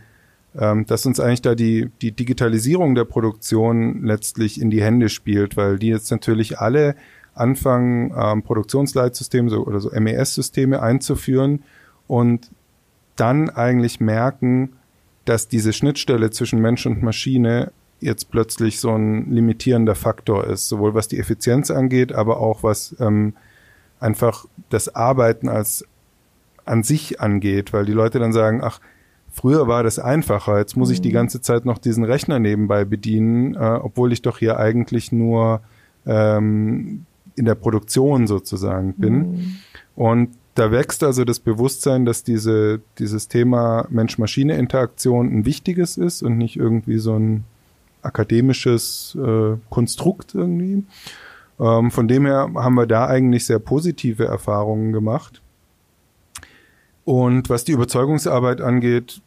ähm, 0.56 0.86
dass 0.86 1.06
uns 1.06 1.20
eigentlich 1.20 1.42
da 1.42 1.56
die, 1.56 1.90
die 2.02 2.12
Digitalisierung 2.12 2.94
der 2.94 3.06
Produktion 3.06 4.04
letztlich 4.04 4.62
in 4.62 4.70
die 4.70 4.84
Hände 4.84 5.10
spielt, 5.10 5.58
weil 5.58 5.80
die 5.80 5.88
jetzt 5.88 6.12
natürlich 6.12 6.60
alle 6.60 6.96
anfangen, 7.34 8.14
ähm, 8.16 8.44
Produktionsleitsysteme 8.44 9.50
so, 9.50 9.66
oder 9.66 9.80
so 9.80 9.90
MES-Systeme 9.90 10.82
einzuführen 10.82 11.64
und 12.08 12.52
dann 13.16 13.50
eigentlich 13.50 14.00
merken, 14.00 14.74
dass 15.26 15.48
diese 15.48 15.74
Schnittstelle 15.74 16.30
zwischen 16.30 16.60
Mensch 16.60 16.86
und 16.86 17.02
Maschine 17.02 17.72
jetzt 18.04 18.32
plötzlich 18.32 18.80
so 18.80 18.92
ein 18.92 19.32
limitierender 19.32 19.96
Faktor 19.96 20.46
ist, 20.48 20.68
sowohl 20.68 20.94
was 20.94 21.08
die 21.08 21.20
Effizienz 21.20 21.72
angeht, 21.72 22.12
aber 22.12 22.40
auch 22.40 22.64
was 22.64 22.96
ähm, 23.00 23.34
einfach 24.00 24.46
das 24.70 24.94
Arbeiten 24.94 25.50
als 25.50 25.86
an 26.66 26.84
sich 26.84 27.20
angeht, 27.20 27.74
weil 27.74 27.86
die 27.86 27.94
Leute 27.94 28.20
dann 28.20 28.34
sagen, 28.34 28.62
ach, 28.64 28.80
früher 29.32 29.68
war 29.68 29.84
das 29.84 30.00
einfacher, 30.00 30.60
jetzt 30.60 30.78
muss 30.78 30.92
ich 30.92 31.02
die 31.02 31.10
mhm. 31.10 31.14
ganze 31.14 31.42
Zeit 31.42 31.66
noch 31.66 31.78
diesen 31.78 32.04
Rechner 32.04 32.40
nebenbei 32.40 32.86
bedienen, 32.86 33.56
äh, 33.56 33.80
obwohl 33.82 34.14
ich 34.14 34.22
doch 34.22 34.38
hier 34.38 34.60
eigentlich 34.60 35.12
nur 35.12 35.62
ähm, 36.06 37.06
in 37.36 37.46
der 37.46 37.56
Produktion 37.56 38.28
sozusagen 38.28 38.94
bin. 38.94 39.18
Mhm. 39.18 39.56
Und 39.96 40.30
da 40.56 40.72
wächst 40.72 41.04
also 41.04 41.26
das 41.26 41.40
Bewusstsein, 41.40 42.06
dass 42.06 42.24
diese, 42.24 42.82
dieses 43.00 43.28
Thema 43.28 43.88
Mensch-Maschine-Interaktion 43.90 45.28
ein 45.28 45.46
wichtiges 45.46 45.98
ist 45.98 46.22
und 46.22 46.38
nicht 46.38 46.58
irgendwie 46.58 47.00
so 47.00 47.18
ein 47.18 47.44
akademisches 48.04 49.18
äh, 49.20 49.58
Konstrukt 49.70 50.36
irgendwie. 50.36 50.84
Ähm, 51.60 51.92
von 51.92 52.08
dem 52.08 52.26
her 52.26 52.50
haben 52.56 52.76
wir 52.76 52.88
da 52.88 53.08
eigentlich 53.08 53.46
sehr 53.46 53.60
positive 53.60 54.26
Erfahrungen 54.26 54.92
gemacht. 54.92 55.42
Und 57.06 57.50
was 57.50 57.64
die 57.64 57.74
Überzeugungsarbeit 57.74 58.62
angeht, 58.62 59.22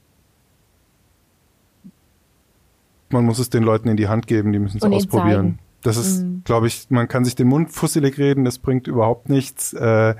man 3.10 3.24
muss 3.24 3.38
es 3.38 3.50
den 3.50 3.62
Leuten 3.62 3.88
in 3.88 3.96
die 3.96 4.08
Hand 4.08 4.26
geben, 4.26 4.52
die 4.52 4.58
müssen 4.58 4.78
es 4.78 4.82
ausprobieren. 4.82 5.58
Das 5.82 5.96
ist, 5.96 6.22
mhm. 6.22 6.42
glaube 6.44 6.66
ich, 6.66 6.86
man 6.90 7.06
kann 7.06 7.24
sich 7.24 7.36
den 7.36 7.46
Mund 7.46 7.70
fusselig 7.70 8.18
reden, 8.18 8.44
das 8.44 8.58
bringt 8.58 8.86
überhaupt 8.86 9.28
nichts. 9.28 9.72
Äh, 9.72 10.14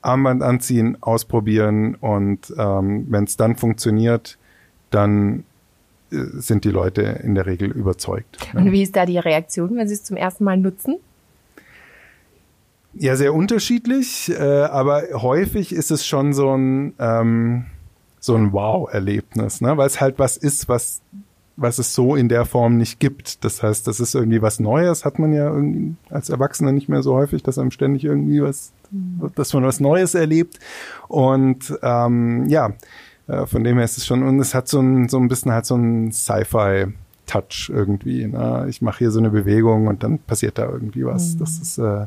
Armband 0.00 0.42
anziehen, 0.42 0.96
ausprobieren 1.00 1.96
und 1.96 2.52
ähm, 2.56 3.06
wenn 3.08 3.24
es 3.24 3.36
dann 3.36 3.56
funktioniert, 3.56 4.38
dann 4.90 5.44
sind 6.10 6.64
die 6.64 6.70
Leute 6.70 7.02
in 7.02 7.34
der 7.34 7.46
Regel 7.46 7.70
überzeugt. 7.70 8.38
Und 8.54 8.72
wie 8.72 8.82
ist 8.82 8.96
da 8.96 9.06
die 9.06 9.18
Reaktion, 9.18 9.76
wenn 9.76 9.88
Sie 9.88 9.94
es 9.94 10.04
zum 10.04 10.16
ersten 10.16 10.44
Mal 10.44 10.56
nutzen? 10.56 10.96
Ja, 12.94 13.16
sehr 13.16 13.34
unterschiedlich, 13.34 14.30
äh, 14.30 14.42
aber 14.42 15.02
häufig 15.12 15.72
ist 15.72 15.90
es 15.90 16.06
schon 16.06 16.32
so 16.32 16.56
ein 16.56 16.94
ähm, 16.98 17.66
so 18.18 18.34
ein 18.34 18.52
Wow-Erlebnis, 18.52 19.60
ne? 19.60 19.76
weil 19.76 19.86
es 19.86 20.00
halt 20.00 20.18
was 20.18 20.36
ist, 20.36 20.68
was 20.68 21.00
was 21.58 21.78
es 21.78 21.92
so 21.92 22.14
in 22.14 22.28
der 22.28 22.44
Form 22.44 22.76
nicht 22.76 23.00
gibt. 23.00 23.44
Das 23.44 23.62
heißt, 23.64 23.86
das 23.88 23.98
ist 23.98 24.14
irgendwie 24.14 24.42
was 24.42 24.60
Neues, 24.60 25.04
hat 25.04 25.18
man 25.18 25.32
ja 25.32 25.46
irgendwie 25.46 25.96
als 26.08 26.30
Erwachsener 26.30 26.70
nicht 26.70 26.88
mehr 26.88 27.02
so 27.02 27.14
häufig, 27.14 27.42
dass 27.42 27.58
einem 27.58 27.72
ständig 27.72 28.04
irgendwie 28.04 28.40
was, 28.40 28.72
dass 29.34 29.52
man 29.54 29.64
was 29.64 29.80
Neues 29.80 30.14
erlebt. 30.14 30.60
Und 31.08 31.76
ähm, 31.82 32.46
ja, 32.46 32.70
äh, 33.28 33.46
von 33.46 33.62
dem 33.62 33.76
her 33.76 33.84
ist 33.84 33.98
es 33.98 34.06
schon, 34.06 34.22
und 34.24 34.40
es 34.40 34.54
hat 34.54 34.68
so 34.68 34.80
ein, 34.80 35.08
so 35.08 35.18
ein 35.18 35.28
bisschen 35.28 35.52
halt 35.52 35.66
so 35.66 35.76
ein 35.76 36.10
Sci-Fi. 36.12 36.86
Touch 37.28 37.70
irgendwie. 37.72 38.26
Ne? 38.26 38.66
Ich 38.68 38.82
mache 38.82 38.98
hier 38.98 39.10
so 39.10 39.18
eine 39.20 39.30
Bewegung 39.30 39.86
und 39.86 40.02
dann 40.02 40.18
passiert 40.18 40.58
da 40.58 40.68
irgendwie 40.68 41.04
was. 41.04 41.34
Mhm. 41.34 41.38
Das 41.38 41.58
ist, 41.58 41.78
äh, 41.78 42.06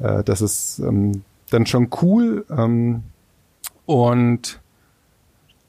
äh, 0.00 0.24
das 0.24 0.42
ist 0.42 0.80
ähm, 0.80 1.22
dann 1.50 1.64
schon 1.64 1.88
cool. 2.02 2.44
Ähm, 2.50 3.04
und 3.86 4.60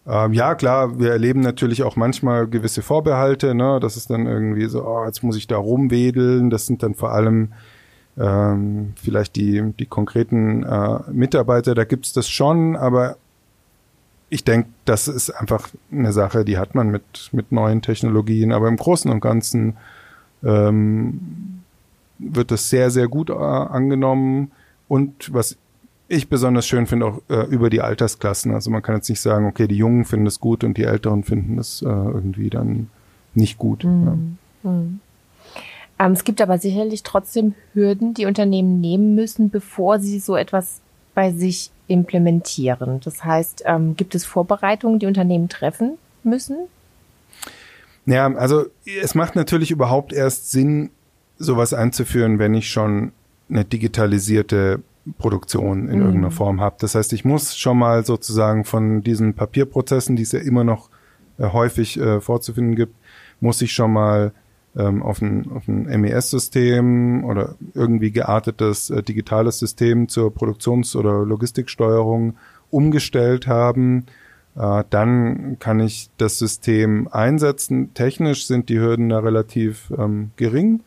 ähm, 0.05 0.33
ja, 0.33 0.55
klar, 0.55 0.99
wir 0.99 1.11
erleben 1.11 1.39
natürlich 1.39 1.83
auch 1.83 1.95
manchmal 1.95 2.47
gewisse 2.47 2.81
Vorbehalte, 2.81 3.55
ne? 3.55 3.79
Das 3.79 3.95
ist 3.95 4.09
dann 4.09 4.25
irgendwie 4.25 4.65
so, 4.65 4.85
oh, 4.85 5.05
jetzt 5.05 5.23
muss 5.23 5.37
ich 5.37 5.47
da 5.47 5.57
rumwedeln. 5.57 6.49
Das 6.49 6.65
sind 6.65 6.83
dann 6.83 6.95
vor 6.95 7.11
allem 7.11 7.53
ähm, 8.17 8.93
vielleicht 9.01 9.35
die, 9.35 9.73
die 9.79 9.85
konkreten 9.85 10.63
äh, 10.63 10.99
Mitarbeiter, 11.11 11.73
da 11.73 11.83
gibt's 11.83 12.13
das 12.13 12.29
schon, 12.29 12.75
aber 12.75 13.17
ich 14.33 14.43
denke, 14.43 14.67
das 14.85 15.07
ist 15.07 15.29
einfach 15.29 15.69
eine 15.91 16.11
Sache, 16.11 16.43
die 16.43 16.57
hat 16.57 16.73
man 16.73 16.89
mit, 16.89 17.29
mit 17.33 17.51
neuen 17.51 17.83
Technologien, 17.83 18.51
aber 18.51 18.67
im 18.67 18.77
Großen 18.77 19.11
und 19.11 19.19
Ganzen 19.19 19.77
ähm, 20.43 21.61
wird 22.17 22.49
das 22.49 22.67
sehr, 22.67 22.89
sehr 22.89 23.07
gut 23.07 23.29
äh, 23.29 23.33
angenommen. 23.33 24.51
Und 24.87 25.31
was 25.31 25.57
ich 26.07 26.29
besonders 26.29 26.65
schön 26.65 26.87
finde 26.87 27.05
auch 27.05 27.21
äh, 27.29 27.45
über 27.45 27.69
die 27.69 27.81
Altersklassen. 27.81 28.51
Also 28.55 28.71
man 28.71 28.81
kann 28.81 28.95
jetzt 28.95 29.09
nicht 29.09 29.21
sagen, 29.21 29.45
okay, 29.45 29.67
die 29.67 29.77
Jungen 29.77 30.03
finden 30.03 30.25
es 30.25 30.39
gut 30.39 30.63
und 30.63 30.77
die 30.77 30.83
Älteren 30.83 31.23
finden 31.23 31.59
es 31.59 31.83
äh, 31.83 31.85
irgendwie 31.85 32.49
dann 32.49 32.89
nicht 33.35 33.59
gut. 33.59 33.83
Mhm. 33.83 34.37
Ja. 34.63 34.71
Mhm. 34.71 34.99
Ähm, 35.99 36.11
es 36.11 36.23
gibt 36.23 36.41
aber 36.41 36.57
sicherlich 36.57 37.03
trotzdem 37.03 37.53
Hürden, 37.73 38.15
die 38.15 38.25
Unternehmen 38.25 38.81
nehmen 38.81 39.13
müssen, 39.13 39.51
bevor 39.51 39.99
sie 39.99 40.17
so 40.19 40.35
etwas 40.35 40.81
bei 41.13 41.31
sich 41.31 41.69
implementieren. 41.93 42.99
Das 43.03 43.23
heißt, 43.23 43.63
ähm, 43.65 43.95
gibt 43.95 44.15
es 44.15 44.25
Vorbereitungen, 44.25 44.99
die 44.99 45.05
Unternehmen 45.05 45.47
treffen 45.47 45.97
müssen? 46.23 46.57
Ja, 48.05 48.27
also 48.33 48.65
es 49.01 49.15
macht 49.15 49.35
natürlich 49.35 49.71
überhaupt 49.71 50.11
erst 50.11 50.51
Sinn, 50.51 50.89
sowas 51.37 51.73
einzuführen, 51.73 52.39
wenn 52.39 52.53
ich 52.53 52.69
schon 52.69 53.11
eine 53.49 53.63
digitalisierte 53.63 54.81
Produktion 55.17 55.87
in 55.87 55.99
mhm. 55.99 56.05
irgendeiner 56.05 56.31
Form 56.31 56.61
habe. 56.61 56.75
Das 56.79 56.95
heißt, 56.95 57.13
ich 57.13 57.25
muss 57.25 57.55
schon 57.57 57.77
mal 57.77 58.05
sozusagen 58.05 58.65
von 58.65 59.01
diesen 59.03 59.33
Papierprozessen, 59.33 60.15
die 60.15 60.23
es 60.23 60.31
ja 60.31 60.39
immer 60.39 60.63
noch 60.63 60.89
äh, 61.37 61.47
häufig 61.47 61.99
äh, 61.99 62.21
vorzufinden 62.21 62.75
gibt, 62.75 62.95
muss 63.39 63.61
ich 63.61 63.73
schon 63.73 63.91
mal 63.91 64.31
ähm, 64.75 65.03
auf 65.03 65.21
ein, 65.21 65.51
auf 65.51 65.67
ein 65.67 65.83
MES-System 66.01 67.23
oder 67.25 67.55
irgendwie 67.73 68.11
geartetes 68.11 68.89
äh, 68.89 69.03
digitales 69.03 69.59
System 69.59 70.09
zur 70.09 70.33
Produktions- 70.33 70.95
oder 70.95 71.25
Logistiksteuerung 71.25 72.35
umgestellt 72.69 73.47
haben. 73.47 74.05
Äh, 74.55 74.83
dann 74.89 75.57
kann 75.59 75.79
ich 75.79 76.09
das 76.17 76.39
System 76.39 77.07
einsetzen. 77.11 77.93
Technisch 77.93 78.47
sind 78.47 78.69
die 78.69 78.79
Hürden 78.79 79.09
da 79.09 79.19
relativ 79.19 79.91
ähm, 79.97 80.31
gering. 80.35 80.81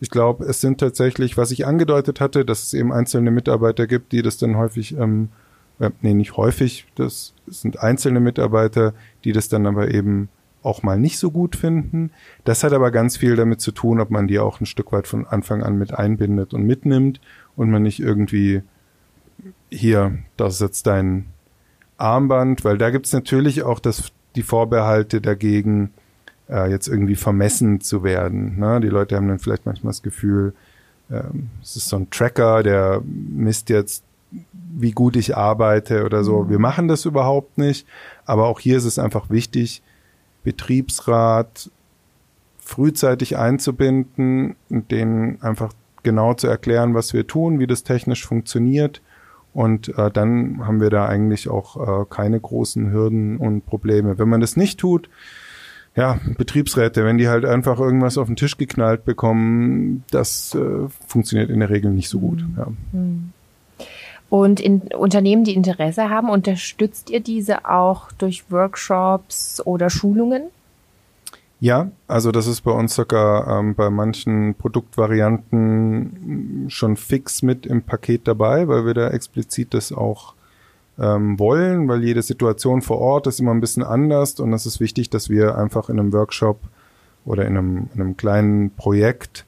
Ich 0.00 0.10
glaube, 0.10 0.44
es 0.44 0.60
sind 0.60 0.78
tatsächlich, 0.78 1.36
was 1.36 1.50
ich 1.50 1.66
angedeutet 1.66 2.20
hatte, 2.20 2.44
dass 2.44 2.64
es 2.64 2.74
eben 2.74 2.92
einzelne 2.92 3.30
Mitarbeiter 3.30 3.86
gibt, 3.86 4.12
die 4.12 4.22
das 4.22 4.36
dann 4.36 4.56
häufig, 4.56 4.96
ähm, 4.96 5.30
äh, 5.78 5.90
nee, 6.02 6.12
nicht 6.12 6.36
häufig, 6.36 6.86
das 6.94 7.34
sind 7.46 7.80
einzelne 7.80 8.20
Mitarbeiter, 8.20 8.92
die 9.24 9.32
das 9.32 9.48
dann 9.48 9.66
aber 9.66 9.90
eben 9.90 10.28
auch 10.66 10.82
mal 10.82 10.98
nicht 10.98 11.18
so 11.18 11.30
gut 11.30 11.56
finden. 11.56 12.10
Das 12.44 12.64
hat 12.64 12.72
aber 12.72 12.90
ganz 12.90 13.16
viel 13.16 13.36
damit 13.36 13.60
zu 13.60 13.72
tun, 13.72 14.00
ob 14.00 14.10
man 14.10 14.26
die 14.26 14.38
auch 14.38 14.60
ein 14.60 14.66
Stück 14.66 14.92
weit 14.92 15.06
von 15.06 15.26
Anfang 15.26 15.62
an 15.62 15.78
mit 15.78 15.94
einbindet 15.94 16.52
und 16.52 16.64
mitnimmt 16.64 17.20
und 17.54 17.70
man 17.70 17.82
nicht 17.82 18.00
irgendwie 18.00 18.62
hier, 19.70 20.18
das 20.36 20.54
ist 20.54 20.60
jetzt 20.60 20.86
dein 20.86 21.26
Armband, 21.98 22.64
weil 22.64 22.78
da 22.78 22.90
gibt's 22.90 23.12
natürlich 23.12 23.62
auch 23.62 23.78
das, 23.78 24.12
die 24.34 24.42
Vorbehalte 24.42 25.20
dagegen, 25.20 25.92
äh, 26.48 26.70
jetzt 26.70 26.88
irgendwie 26.88 27.16
vermessen 27.16 27.80
zu 27.80 28.02
werden. 28.02 28.58
Ne? 28.58 28.80
Die 28.80 28.88
Leute 28.88 29.16
haben 29.16 29.28
dann 29.28 29.38
vielleicht 29.38 29.66
manchmal 29.66 29.92
das 29.92 30.02
Gefühl, 30.02 30.52
ähm, 31.10 31.48
es 31.62 31.76
ist 31.76 31.88
so 31.88 31.96
ein 31.96 32.10
Tracker, 32.10 32.62
der 32.62 33.02
misst 33.04 33.70
jetzt, 33.70 34.04
wie 34.52 34.90
gut 34.90 35.16
ich 35.16 35.36
arbeite 35.36 36.04
oder 36.04 36.24
so. 36.24 36.42
Mhm. 36.42 36.50
Wir 36.50 36.58
machen 36.58 36.88
das 36.88 37.04
überhaupt 37.04 37.56
nicht. 37.56 37.86
Aber 38.24 38.46
auch 38.46 38.60
hier 38.60 38.76
ist 38.76 38.84
es 38.84 38.98
einfach 38.98 39.30
wichtig, 39.30 39.82
Betriebsrat 40.46 41.72
frühzeitig 42.60 43.36
einzubinden 43.36 44.54
und 44.70 44.92
denen 44.92 45.42
einfach 45.42 45.72
genau 46.04 46.34
zu 46.34 46.46
erklären, 46.46 46.94
was 46.94 47.12
wir 47.12 47.26
tun, 47.26 47.58
wie 47.58 47.66
das 47.66 47.82
technisch 47.82 48.24
funktioniert. 48.24 49.02
Und 49.52 49.88
äh, 49.98 50.08
dann 50.08 50.64
haben 50.64 50.80
wir 50.80 50.90
da 50.90 51.06
eigentlich 51.06 51.48
auch 51.48 52.02
äh, 52.02 52.04
keine 52.08 52.38
großen 52.38 52.92
Hürden 52.92 53.38
und 53.38 53.66
Probleme. 53.66 54.20
Wenn 54.20 54.28
man 54.28 54.40
das 54.40 54.56
nicht 54.56 54.78
tut, 54.78 55.10
ja, 55.96 56.20
Betriebsräte, 56.38 57.04
wenn 57.04 57.18
die 57.18 57.26
halt 57.26 57.44
einfach 57.44 57.80
irgendwas 57.80 58.18
auf 58.18 58.28
den 58.28 58.36
Tisch 58.36 58.56
geknallt 58.56 59.04
bekommen, 59.04 60.04
das 60.12 60.54
äh, 60.54 60.88
funktioniert 61.08 61.50
in 61.50 61.58
der 61.58 61.70
Regel 61.70 61.90
nicht 61.90 62.08
so 62.08 62.20
gut. 62.20 62.44
Ja. 62.56 62.68
Hm. 62.92 63.32
Und 64.28 64.60
in 64.60 64.82
Unternehmen, 64.96 65.44
die 65.44 65.54
Interesse 65.54 66.10
haben, 66.10 66.30
unterstützt 66.30 67.10
ihr 67.10 67.20
diese 67.20 67.68
auch 67.68 68.10
durch 68.12 68.50
Workshops 68.50 69.62
oder 69.64 69.88
Schulungen? 69.88 70.44
Ja, 71.60 71.90
also 72.06 72.32
das 72.32 72.46
ist 72.46 72.62
bei 72.62 72.72
uns 72.72 72.94
sogar 72.94 73.60
ähm, 73.60 73.74
bei 73.74 73.88
manchen 73.88 74.54
Produktvarianten 74.54 76.66
schon 76.68 76.96
fix 76.96 77.42
mit 77.42 77.64
im 77.64 77.82
Paket 77.82 78.28
dabei, 78.28 78.68
weil 78.68 78.84
wir 78.84 78.94
da 78.94 79.08
explizit 79.08 79.72
das 79.72 79.90
auch 79.90 80.34
ähm, 80.98 81.38
wollen, 81.38 81.88
weil 81.88 82.04
jede 82.04 82.22
Situation 82.22 82.82
vor 82.82 82.98
Ort 82.98 83.26
ist 83.26 83.40
immer 83.40 83.52
ein 83.52 83.60
bisschen 83.60 83.84
anders 83.84 84.38
und 84.38 84.52
es 84.52 84.66
ist 84.66 84.80
wichtig, 84.80 85.08
dass 85.08 85.30
wir 85.30 85.56
einfach 85.56 85.88
in 85.88 85.98
einem 85.98 86.12
Workshop 86.12 86.58
oder 87.24 87.46
in 87.46 87.56
einem, 87.56 87.88
in 87.94 88.02
einem 88.02 88.18
kleinen 88.18 88.70
Projekt 88.70 89.46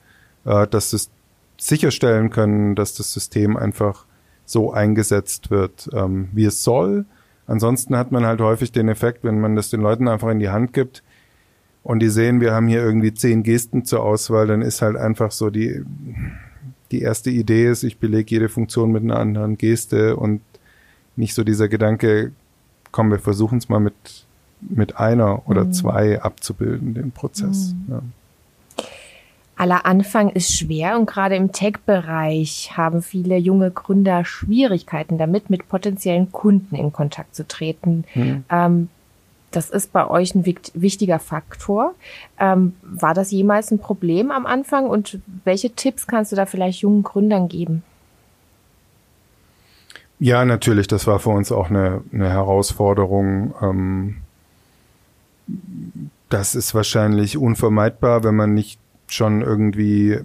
äh, 0.48 0.66
dass 0.66 0.90
das 0.90 1.10
sicherstellen 1.58 2.30
können, 2.30 2.74
dass 2.74 2.94
das 2.94 3.12
System 3.12 3.56
einfach 3.56 4.04
so 4.48 4.72
eingesetzt 4.72 5.50
wird, 5.50 5.90
ähm, 5.92 6.28
wie 6.32 6.46
es 6.46 6.64
soll. 6.64 7.04
Ansonsten 7.46 7.96
hat 7.96 8.12
man 8.12 8.24
halt 8.24 8.40
häufig 8.40 8.72
den 8.72 8.88
Effekt, 8.88 9.24
wenn 9.24 9.40
man 9.40 9.56
das 9.56 9.70
den 9.70 9.80
Leuten 9.80 10.08
einfach 10.08 10.28
in 10.28 10.38
die 10.38 10.48
Hand 10.48 10.72
gibt 10.72 11.02
und 11.82 12.00
die 12.00 12.08
sehen, 12.08 12.40
wir 12.40 12.52
haben 12.52 12.66
hier 12.66 12.82
irgendwie 12.82 13.12
zehn 13.12 13.42
Gesten 13.42 13.84
zur 13.84 14.02
Auswahl, 14.02 14.46
dann 14.46 14.62
ist 14.62 14.82
halt 14.82 14.96
einfach 14.96 15.32
so 15.32 15.50
die, 15.50 15.82
die 16.90 17.02
erste 17.02 17.30
Idee 17.30 17.68
ist, 17.70 17.82
ich 17.82 17.98
belege 17.98 18.30
jede 18.30 18.48
Funktion 18.48 18.90
mit 18.90 19.02
einer 19.02 19.18
anderen 19.18 19.58
Geste 19.58 20.16
und 20.16 20.40
nicht 21.16 21.34
so 21.34 21.44
dieser 21.44 21.68
Gedanke, 21.68 22.32
komm, 22.90 23.11
wir 23.11 23.18
versuchen 23.18 23.58
es 23.58 23.68
mal 23.68 23.80
mit, 23.80 24.26
mit 24.61 24.96
einer 24.96 25.46
oder 25.46 25.64
mhm. 25.64 25.72
zwei 25.72 26.22
abzubilden, 26.22 26.94
den 26.94 27.11
Prozess. 27.11 27.74
Mhm. 27.74 27.92
Ja. 27.92 28.02
Aller 29.58 29.86
Anfang 29.86 30.30
ist 30.30 30.56
schwer 30.56 30.98
und 30.98 31.06
gerade 31.06 31.36
im 31.36 31.52
Tech-Bereich 31.52 32.76
haben 32.76 33.02
viele 33.02 33.36
junge 33.36 33.70
Gründer 33.70 34.24
Schwierigkeiten 34.24 35.18
damit, 35.18 35.50
mit 35.50 35.68
potenziellen 35.68 36.30
Kunden 36.30 36.76
in 36.76 36.92
Kontakt 36.92 37.34
zu 37.34 37.46
treten. 37.46 38.04
Hm. 38.12 38.44
Ähm, 38.50 38.88
das 39.50 39.70
ist 39.70 39.92
bei 39.92 40.08
euch 40.08 40.34
ein 40.34 40.44
wichtiger 40.44 41.18
Faktor. 41.18 41.94
Ähm, 42.38 42.74
war 42.82 43.14
das 43.14 43.30
jemals 43.30 43.70
ein 43.70 43.78
Problem 43.78 44.30
am 44.30 44.46
Anfang 44.46 44.86
und 44.86 45.20
welche 45.44 45.70
Tipps 45.70 46.06
kannst 46.06 46.32
du 46.32 46.36
da 46.36 46.46
vielleicht 46.46 46.82
jungen 46.82 47.02
Gründern 47.02 47.48
geben? 47.48 47.82
Ja, 50.20 50.44
natürlich, 50.44 50.86
das 50.86 51.06
war 51.06 51.18
für 51.18 51.30
uns 51.30 51.50
auch 51.50 51.70
eine, 51.70 52.02
eine 52.12 52.28
Herausforderung. 52.28 53.54
Ähm, 53.62 54.16
das 56.28 56.54
ist 56.54 56.74
wahrscheinlich 56.74 57.38
unvermeidbar, 57.38 58.24
wenn 58.24 58.36
man 58.36 58.52
nicht 58.52 58.78
schon 59.12 59.42
irgendwie 59.42 60.18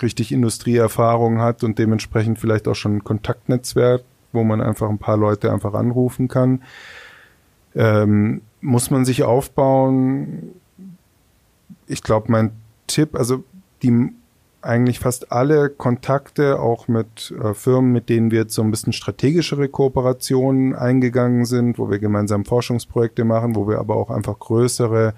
richtig 0.00 0.32
Industrieerfahrung 0.32 1.40
hat 1.40 1.64
und 1.64 1.78
dementsprechend 1.78 2.38
vielleicht 2.38 2.68
auch 2.68 2.74
schon 2.74 2.96
ein 2.96 3.04
Kontaktnetzwerk, 3.04 4.02
wo 4.32 4.44
man 4.44 4.60
einfach 4.60 4.88
ein 4.88 4.98
paar 4.98 5.16
Leute 5.16 5.52
einfach 5.52 5.74
anrufen 5.74 6.28
kann. 6.28 6.62
Ähm, 7.74 8.42
muss 8.60 8.90
man 8.90 9.04
sich 9.04 9.24
aufbauen. 9.24 10.52
Ich 11.86 12.02
glaube, 12.02 12.30
mein 12.30 12.52
Tipp, 12.86 13.16
also 13.16 13.44
die 13.82 14.10
eigentlich 14.62 14.98
fast 14.98 15.30
alle 15.30 15.68
Kontakte, 15.68 16.58
auch 16.58 16.88
mit 16.88 17.34
äh, 17.38 17.52
Firmen, 17.52 17.92
mit 17.92 18.08
denen 18.08 18.30
wir 18.30 18.40
jetzt 18.40 18.54
so 18.54 18.62
ein 18.62 18.70
bisschen 18.70 18.92
strategischere 18.92 19.68
Kooperationen 19.68 20.74
eingegangen 20.74 21.44
sind, 21.44 21.78
wo 21.78 21.90
wir 21.90 21.98
gemeinsam 21.98 22.44
Forschungsprojekte 22.44 23.24
machen, 23.24 23.56
wo 23.56 23.68
wir 23.68 23.78
aber 23.78 23.96
auch 23.96 24.10
einfach 24.10 24.38
größere 24.38 25.14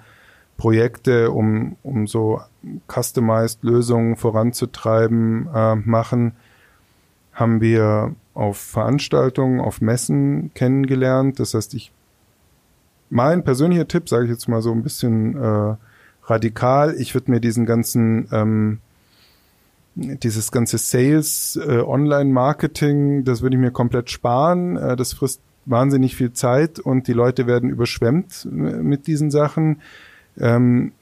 Projekte, 0.57 1.31
um, 1.31 1.77
um 1.83 2.07
so 2.07 2.41
customized 2.89 3.63
Lösungen 3.63 4.17
voranzutreiben, 4.17 5.49
äh, 5.55 5.77
machen, 5.77 6.33
haben 7.33 7.61
wir 7.61 8.15
auf 8.35 8.59
Veranstaltungen, 8.59 9.61
auf 9.61 9.81
Messen 9.81 10.51
kennengelernt. 10.55 11.39
Das 11.39 11.55
heißt, 11.55 11.75
ich, 11.75 11.93
mein 13.11 13.45
persönlicher 13.45 13.87
Tipp, 13.87 14.09
sage 14.09 14.25
ich 14.25 14.31
jetzt 14.31 14.49
mal 14.49 14.63
so 14.63 14.73
ein 14.73 14.83
bisschen 14.83 15.37
äh, 15.37 15.77
radikal, 16.25 16.95
ich 16.99 17.15
würde 17.15 17.31
mir 17.31 17.41
diesen 17.41 17.67
ganzen, 17.67 18.29
ähm, 18.33 18.79
dieses 19.95 20.51
ganze 20.53 20.79
Sales, 20.79 21.59
äh, 21.63 21.81
Online-Marketing, 21.81 23.25
das 23.25 23.43
würde 23.43 23.57
ich 23.57 23.61
mir 23.61 23.71
komplett 23.71 24.11
sparen. 24.11 24.77
Äh, 24.77 24.97
das 24.97 25.13
frisst 25.13 25.41
wahnsinnig 25.67 26.17
viel 26.17 26.33
Zeit 26.33 26.79
und 26.79 27.09
die 27.09 27.13
Leute 27.13 27.47
werden 27.47 27.71
überschwemmt 27.71 28.47
mit 28.51 29.07
diesen 29.07 29.31
Sachen. 29.31 29.81
Ähm, 30.39 30.93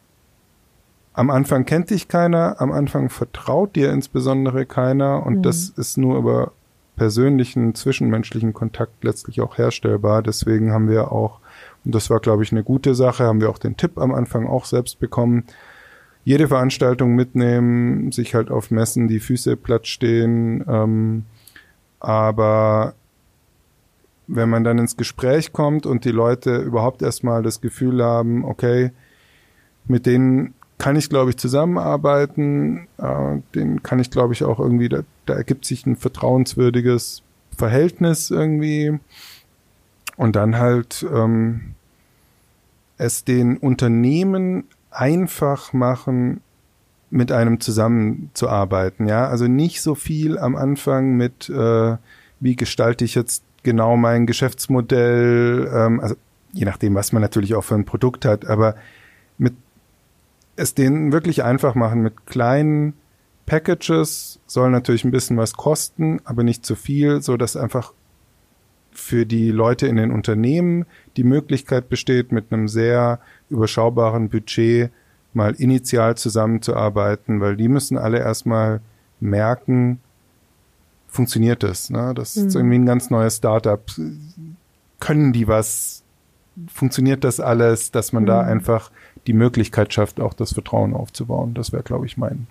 am 1.13 1.31
Anfang 1.31 1.65
kennt 1.65 1.91
dich 1.91 2.09
keiner, 2.09 2.61
am 2.61 2.73
Anfang 2.73 3.09
vertraut 3.09 3.77
dir 3.77 3.93
insbesondere 3.93 4.67
keiner 4.67 5.25
und 5.25 5.39
mhm. 5.39 5.43
das 5.43 5.69
ist 5.69 5.97
nur 5.97 6.19
über 6.19 6.53
persönlichen, 6.97 7.75
zwischenmenschlichen 7.75 8.53
Kontakt 8.53 9.03
letztlich 9.05 9.41
auch 9.41 9.59
herstellbar. 9.59 10.23
Deswegen 10.23 10.73
haben 10.73 10.89
wir 10.89 11.13
auch, 11.13 11.41
und 11.85 11.95
das 11.95 12.11
war, 12.11 12.21
glaube 12.21 12.43
ich, 12.43 12.53
eine 12.53 12.65
gute 12.65 12.95
Sache, 12.95 13.25
haben 13.25 13.41
wir 13.41 13.51
auch 13.51 13.59
den 13.59 13.77
Tipp 13.77 13.99
am 13.99 14.13
Anfang 14.13 14.47
auch 14.47 14.65
selbst 14.65 14.99
bekommen, 15.01 15.45
jede 16.25 16.49
Veranstaltung 16.49 17.15
mitnehmen, 17.15 18.11
sich 18.11 18.35
halt 18.35 18.51
auf 18.51 18.71
Messen 18.71 19.09
die 19.09 19.21
Füße 19.21 19.57
platt 19.57 19.87
stehen, 19.87 20.65
ähm, 20.67 21.25
aber 22.01 22.95
wenn 24.27 24.49
man 24.49 24.65
dann 24.65 24.79
ins 24.79 24.97
Gespräch 24.97 25.53
kommt 25.53 25.85
und 25.85 26.05
die 26.05 26.11
Leute 26.11 26.57
überhaupt 26.57 27.03
erstmal 27.03 27.43
das 27.43 27.61
Gefühl 27.61 28.03
haben, 28.03 28.45
okay, 28.45 28.93
mit 29.87 30.07
denen 30.07 30.55
kann 30.79 30.97
ich, 30.97 31.09
glaube 31.09 31.31
ich, 31.31 31.37
zusammenarbeiten. 31.37 32.89
Äh, 32.99 33.39
den 33.55 33.83
kann 33.83 33.99
ich, 33.99 34.11
glaube 34.11 34.33
ich, 34.35 34.45
auch 34.45 34.59
irgendwie, 34.59 34.89
da, 34.89 35.01
da 35.27 35.35
ergibt 35.35 35.65
sich 35.65 35.87
ein 35.87 35.97
vertrauenswürdiges 35.97 37.23
Verhältnis 37.57 38.31
irgendwie. 38.31 38.99
Und 40.17 40.37
dann 40.37 40.59
halt 40.59 41.05
ähm, 41.13 41.75
es 42.99 43.25
den 43.25 43.57
Unternehmen 43.57 44.65
einfach 44.91 45.73
machen, 45.73 46.41
mit 47.11 47.31
einem 47.31 47.61
zusammenzuarbeiten. 47.61 49.07
Ja, 49.07 49.29
also 49.29 49.47
nicht 49.47 49.83
so 49.83 49.95
viel 49.95 50.37
am 50.37 50.57
Anfang 50.57 51.17
mit, 51.17 51.49
äh, 51.49 51.97
wie 52.41 52.57
gestalte 52.57 53.05
ich 53.05 53.15
jetzt 53.15 53.45
genau 53.63 53.97
mein 53.97 54.27
Geschäftsmodell, 54.27 55.71
ähm, 55.73 56.01
also 56.01 56.17
je 56.53 56.65
nachdem, 56.65 56.95
was 56.97 57.13
man 57.13 57.23
natürlich 57.23 57.55
auch 57.55 57.63
für 57.63 57.77
ein 57.77 57.85
Produkt 57.85 58.25
hat, 58.25 58.47
aber 58.47 58.75
es 60.57 60.75
denen 60.75 61.13
wirklich 61.13 61.45
einfach 61.45 61.75
machen 61.75 62.03
mit 62.03 62.27
kleinen 62.27 62.95
Packages, 63.47 64.41
soll 64.47 64.71
natürlich 64.71 65.05
ein 65.05 65.11
bisschen 65.11 65.37
was 65.37 65.55
kosten, 65.55 66.21
aber 66.25 66.43
nicht 66.43 66.65
zu 66.65 66.75
viel, 66.75 67.23
so 67.23 67.37
dass 67.37 67.57
einfach 67.57 67.93
für 68.91 69.27
die 69.27 69.51
Leute 69.51 69.87
in 69.87 69.97
den 69.97 70.11
Unternehmen 70.11 70.87
die 71.17 71.25
Möglichkeit 71.25 71.89
besteht, 71.89 72.33
mit 72.33 72.53
einem 72.53 72.69
sehr 72.69 73.19
überschaubaren 73.51 74.29
Budget 74.29 74.91
mal 75.33 75.55
initial 75.55 76.17
zusammenzuarbeiten, 76.17 77.41
weil 77.41 77.57
die 77.57 77.69
müssen 77.69 77.99
alle 77.99 78.21
erstmal 78.21 78.81
merken, 79.21 80.01
funktioniert 81.09 81.63
das. 81.63 81.91
Ne? 81.91 82.13
Das 82.15 82.37
mhm. 82.37 82.47
ist 82.47 82.55
irgendwie 82.55 82.79
ein 82.79 82.87
ganz 82.87 83.11
neues 83.11 83.37
Startup. 83.37 83.85
Können 85.01 85.33
die 85.33 85.49
was? 85.49 86.04
Funktioniert 86.73 87.25
das 87.25 87.41
alles, 87.41 87.91
dass 87.91 88.13
man 88.13 88.25
mhm. 88.25 88.29
da 88.29 88.41
einfach 88.41 88.91
die 89.27 89.33
Möglichkeit 89.33 89.93
schafft, 89.93 90.21
auch 90.21 90.35
das 90.35 90.53
Vertrauen 90.53 90.95
aufzubauen. 90.95 91.55
Das 91.55 91.73
wäre, 91.73 91.83
glaube 91.83 92.07
ich, 92.07 92.17
mein, 92.17 92.47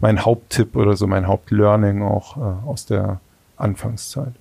mein 0.00 0.24
Haupttipp 0.24 0.76
oder 0.76 0.96
so 0.96 1.06
mein 1.06 1.26
Hauptlearning 1.26 2.02
auch 2.02 2.36
äh, 2.36 2.66
aus 2.66 2.86
der 2.86 3.20
Anfangszeit. 3.56 4.32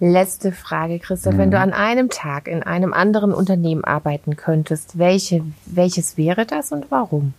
Letzte 0.00 0.52
Frage, 0.52 0.98
Christoph. 0.98 1.34
Mhm. 1.34 1.38
Wenn 1.38 1.50
du 1.50 1.58
an 1.58 1.72
einem 1.72 2.10
Tag 2.10 2.48
in 2.48 2.62
einem 2.62 2.92
anderen 2.92 3.32
Unternehmen 3.32 3.84
arbeiten 3.84 4.36
könntest, 4.36 4.98
welche, 4.98 5.42
welches 5.66 6.16
wäre 6.16 6.46
das 6.46 6.72
und 6.72 6.90
warum? 6.90 7.32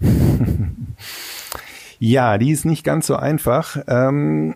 ja, 1.98 2.38
die 2.38 2.50
ist 2.50 2.64
nicht 2.64 2.82
ganz 2.82 3.06
so 3.06 3.16
einfach. 3.16 3.76
Ähm, 3.86 4.54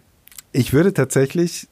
ich 0.52 0.72
würde 0.72 0.92
tatsächlich 0.92 1.68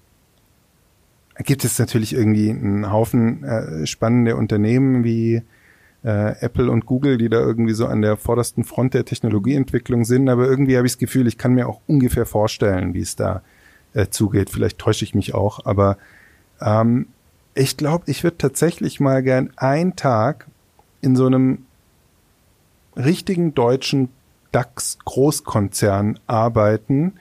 gibt 1.45 1.65
es 1.65 1.79
natürlich 1.79 2.15
irgendwie 2.15 2.51
einen 2.51 2.91
Haufen 2.91 3.45
äh, 3.45 3.87
spannende 3.87 4.37
Unternehmen 4.37 5.05
wie 5.05 5.43
äh, 6.05 6.41
Apple 6.41 6.71
und 6.71 6.87
Google, 6.87 7.19
die 7.19 7.29
da 7.29 7.39
irgendwie 7.39 7.75
so 7.75 7.87
an 7.87 8.03
der 8.03 8.17
vordersten 8.17 8.65
Front 8.65 8.95
der 8.95 9.05
Technologieentwicklung 9.05 10.05
sind. 10.05 10.29
Aber 10.29 10.47
irgendwie 10.47 10.77
habe 10.77 10.87
ich 10.87 10.95
das 10.95 10.99
Gefühl, 10.99 11.27
ich 11.27 11.39
kann 11.39 11.55
mir 11.55 11.69
auch 11.69 11.81
ungefähr 11.87 12.27
vorstellen, 12.27 12.95
wie 12.95 13.01
es 13.01 13.17
da 13.17 13.43
äh, 13.95 14.09
zugeht. 14.09 14.51
Vielleicht 14.51 14.79
täusche 14.79 15.05
ich 15.05 15.15
mich 15.15 15.35
auch, 15.35 15.65
aber 15.65 15.99
ähm, 16.61 17.07
ich 17.55 17.77
glaube, 17.77 18.05
ich 18.07 18.23
würde 18.23 18.39
tatsächlich 18.39 19.01
mal 19.01 19.23
gern 19.23 19.51
einen 19.57 19.97
Tag 19.97 20.47
in 21.01 21.17
so 21.17 21.27
einem 21.27 21.67
richtigen 22.97 23.55
deutschen 23.55 24.09
DAX-Großkonzern 24.53 26.19
arbeiten, 26.27 27.15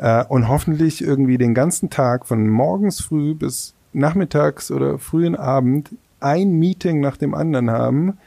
äh, 0.00 0.24
und 0.24 0.48
hoffentlich 0.48 1.04
irgendwie 1.04 1.38
den 1.38 1.54
ganzen 1.54 1.90
Tag 1.90 2.26
von 2.26 2.48
morgens 2.48 3.00
früh 3.00 3.34
bis 3.34 3.74
nachmittags 3.92 4.70
oder 4.70 4.98
frühen 4.98 5.36
Abend 5.36 5.94
ein 6.20 6.52
Meeting 6.52 7.00
nach 7.00 7.18
dem 7.18 7.34
anderen 7.34 7.70
haben, 7.70 8.18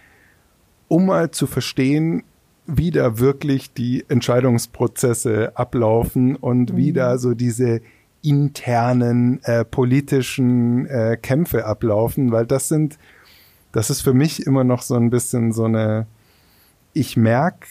um 0.88 1.08
mal 1.08 1.32
zu 1.32 1.48
verstehen, 1.48 2.24
wie 2.68 2.92
da 2.92 3.18
wirklich 3.18 3.74
die 3.74 4.06
Entscheidungsprozesse 4.08 5.54
ablaufen 5.56 6.36
und 6.36 6.74
mhm. 6.74 6.78
wie 6.78 6.94
da 6.94 7.18
so 7.18 7.34
diese 7.34 7.82
internen 8.22 9.44
äh, 9.44 9.66
politischen 9.66 10.86
äh, 10.86 11.18
Kämpfe 11.22 11.66
ablaufen, 11.66 12.32
weil 12.32 12.46
das 12.46 12.70
sind, 12.70 13.00
das 13.72 13.90
ist 13.90 14.02
für 14.02 14.14
mich 14.14 14.46
immer 14.46 14.64
noch 14.64 14.84
so 14.84 14.96
ein 14.96 15.10
bisschen 15.10 15.52
so 15.52 15.66
eine, 15.66 16.06
ich 16.94 17.18
merke, 17.18 17.68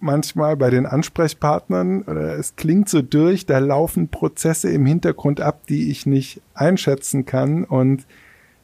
manchmal 0.00 0.56
bei 0.56 0.70
den 0.70 0.86
Ansprechpartnern 0.86 2.02
es 2.08 2.56
klingt 2.56 2.88
so 2.88 3.02
durch, 3.02 3.46
da 3.46 3.58
laufen 3.58 4.08
Prozesse 4.08 4.70
im 4.70 4.86
Hintergrund 4.86 5.40
ab, 5.40 5.66
die 5.68 5.90
ich 5.90 6.06
nicht 6.06 6.40
einschätzen 6.54 7.26
kann. 7.26 7.64
Und 7.64 8.06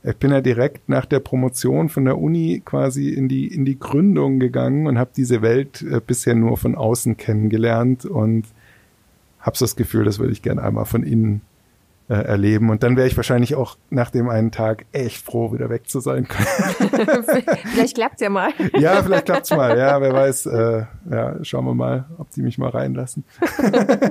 ich 0.03 0.17
bin 0.17 0.31
ja 0.31 0.41
direkt 0.41 0.89
nach 0.89 1.05
der 1.05 1.21
Promotion 1.21 1.89
von 1.89 2.05
der 2.05 2.19
Uni 2.19 2.63
quasi 2.65 3.11
in 3.11 3.29
die 3.29 3.49
in 3.49 3.65
die 3.65 3.79
Gründung 3.79 4.39
gegangen 4.39 4.87
und 4.87 4.99
habe 4.99 5.11
diese 5.17 5.43
Welt 5.43 5.83
äh, 5.83 6.01
bisher 6.05 6.35
nur 6.35 6.57
von 6.57 6.77
außen 6.77 7.17
kennengelernt 7.17 8.05
und 8.05 8.47
habe 9.41 9.57
so 9.57 9.65
das 9.65 9.77
Gefühl, 9.77 10.05
das 10.05 10.19
würde 10.19 10.33
ich 10.33 10.43
gerne 10.43 10.63
einmal 10.63 10.85
von 10.85 11.03
innen 11.03 11.41
äh, 12.09 12.15
erleben. 12.15 12.71
Und 12.71 12.83
dann 12.83 12.97
wäre 12.97 13.07
ich 13.07 13.17
wahrscheinlich 13.17 13.55
auch 13.55 13.77
nach 13.91 14.11
dem 14.11 14.29
einen 14.29 14.53
Tag 14.53 14.87
echt 14.93 15.25
froh, 15.25 15.53
wieder 15.53 15.71
weg 15.71 15.89
zu 15.89 16.01
sein. 16.01 16.27
vielleicht 17.73 17.97
klappt's 17.97 18.21
ja 18.21 18.31
mal. 18.31 18.51
ja, 18.79 19.03
vielleicht 19.03 19.27
klappt's 19.27 19.51
mal. 19.51 19.77
Ja, 19.77 20.01
wer 20.01 20.13
weiß. 20.13 20.47
Äh, 20.47 20.85
ja, 21.11 21.45
schauen 21.45 21.65
wir 21.65 21.75
mal, 21.75 22.05
ob 22.19 22.31
die 22.31 22.43
mich 22.43 22.59
mal 22.59 22.71
reinlassen. 22.71 23.25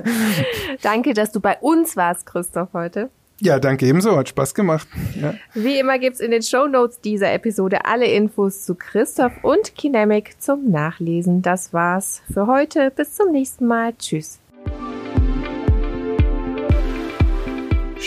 Danke, 0.82 1.14
dass 1.14 1.32
du 1.32 1.40
bei 1.40 1.56
uns 1.58 1.96
warst, 1.96 2.26
Christoph, 2.26 2.68
heute. 2.72 3.10
Ja, 3.38 3.58
danke 3.58 3.86
ebenso. 3.86 4.16
Hat 4.16 4.30
Spaß 4.30 4.54
gemacht. 4.54 4.88
Ja. 5.20 5.34
Wie 5.52 5.78
immer 5.78 5.98
gibt's 5.98 6.20
in 6.20 6.30
den 6.30 6.42
Show 6.42 6.66
Notes 6.66 7.00
dieser 7.00 7.32
Episode 7.34 7.84
alle 7.84 8.06
Infos 8.06 8.64
zu 8.64 8.74
Christoph 8.74 9.32
und 9.42 9.74
Kinemic 9.74 10.40
zum 10.40 10.70
Nachlesen. 10.70 11.42
Das 11.42 11.74
war's 11.74 12.22
für 12.32 12.46
heute. 12.46 12.90
Bis 12.90 13.14
zum 13.14 13.32
nächsten 13.32 13.66
Mal. 13.66 13.92
Tschüss. 13.98 14.38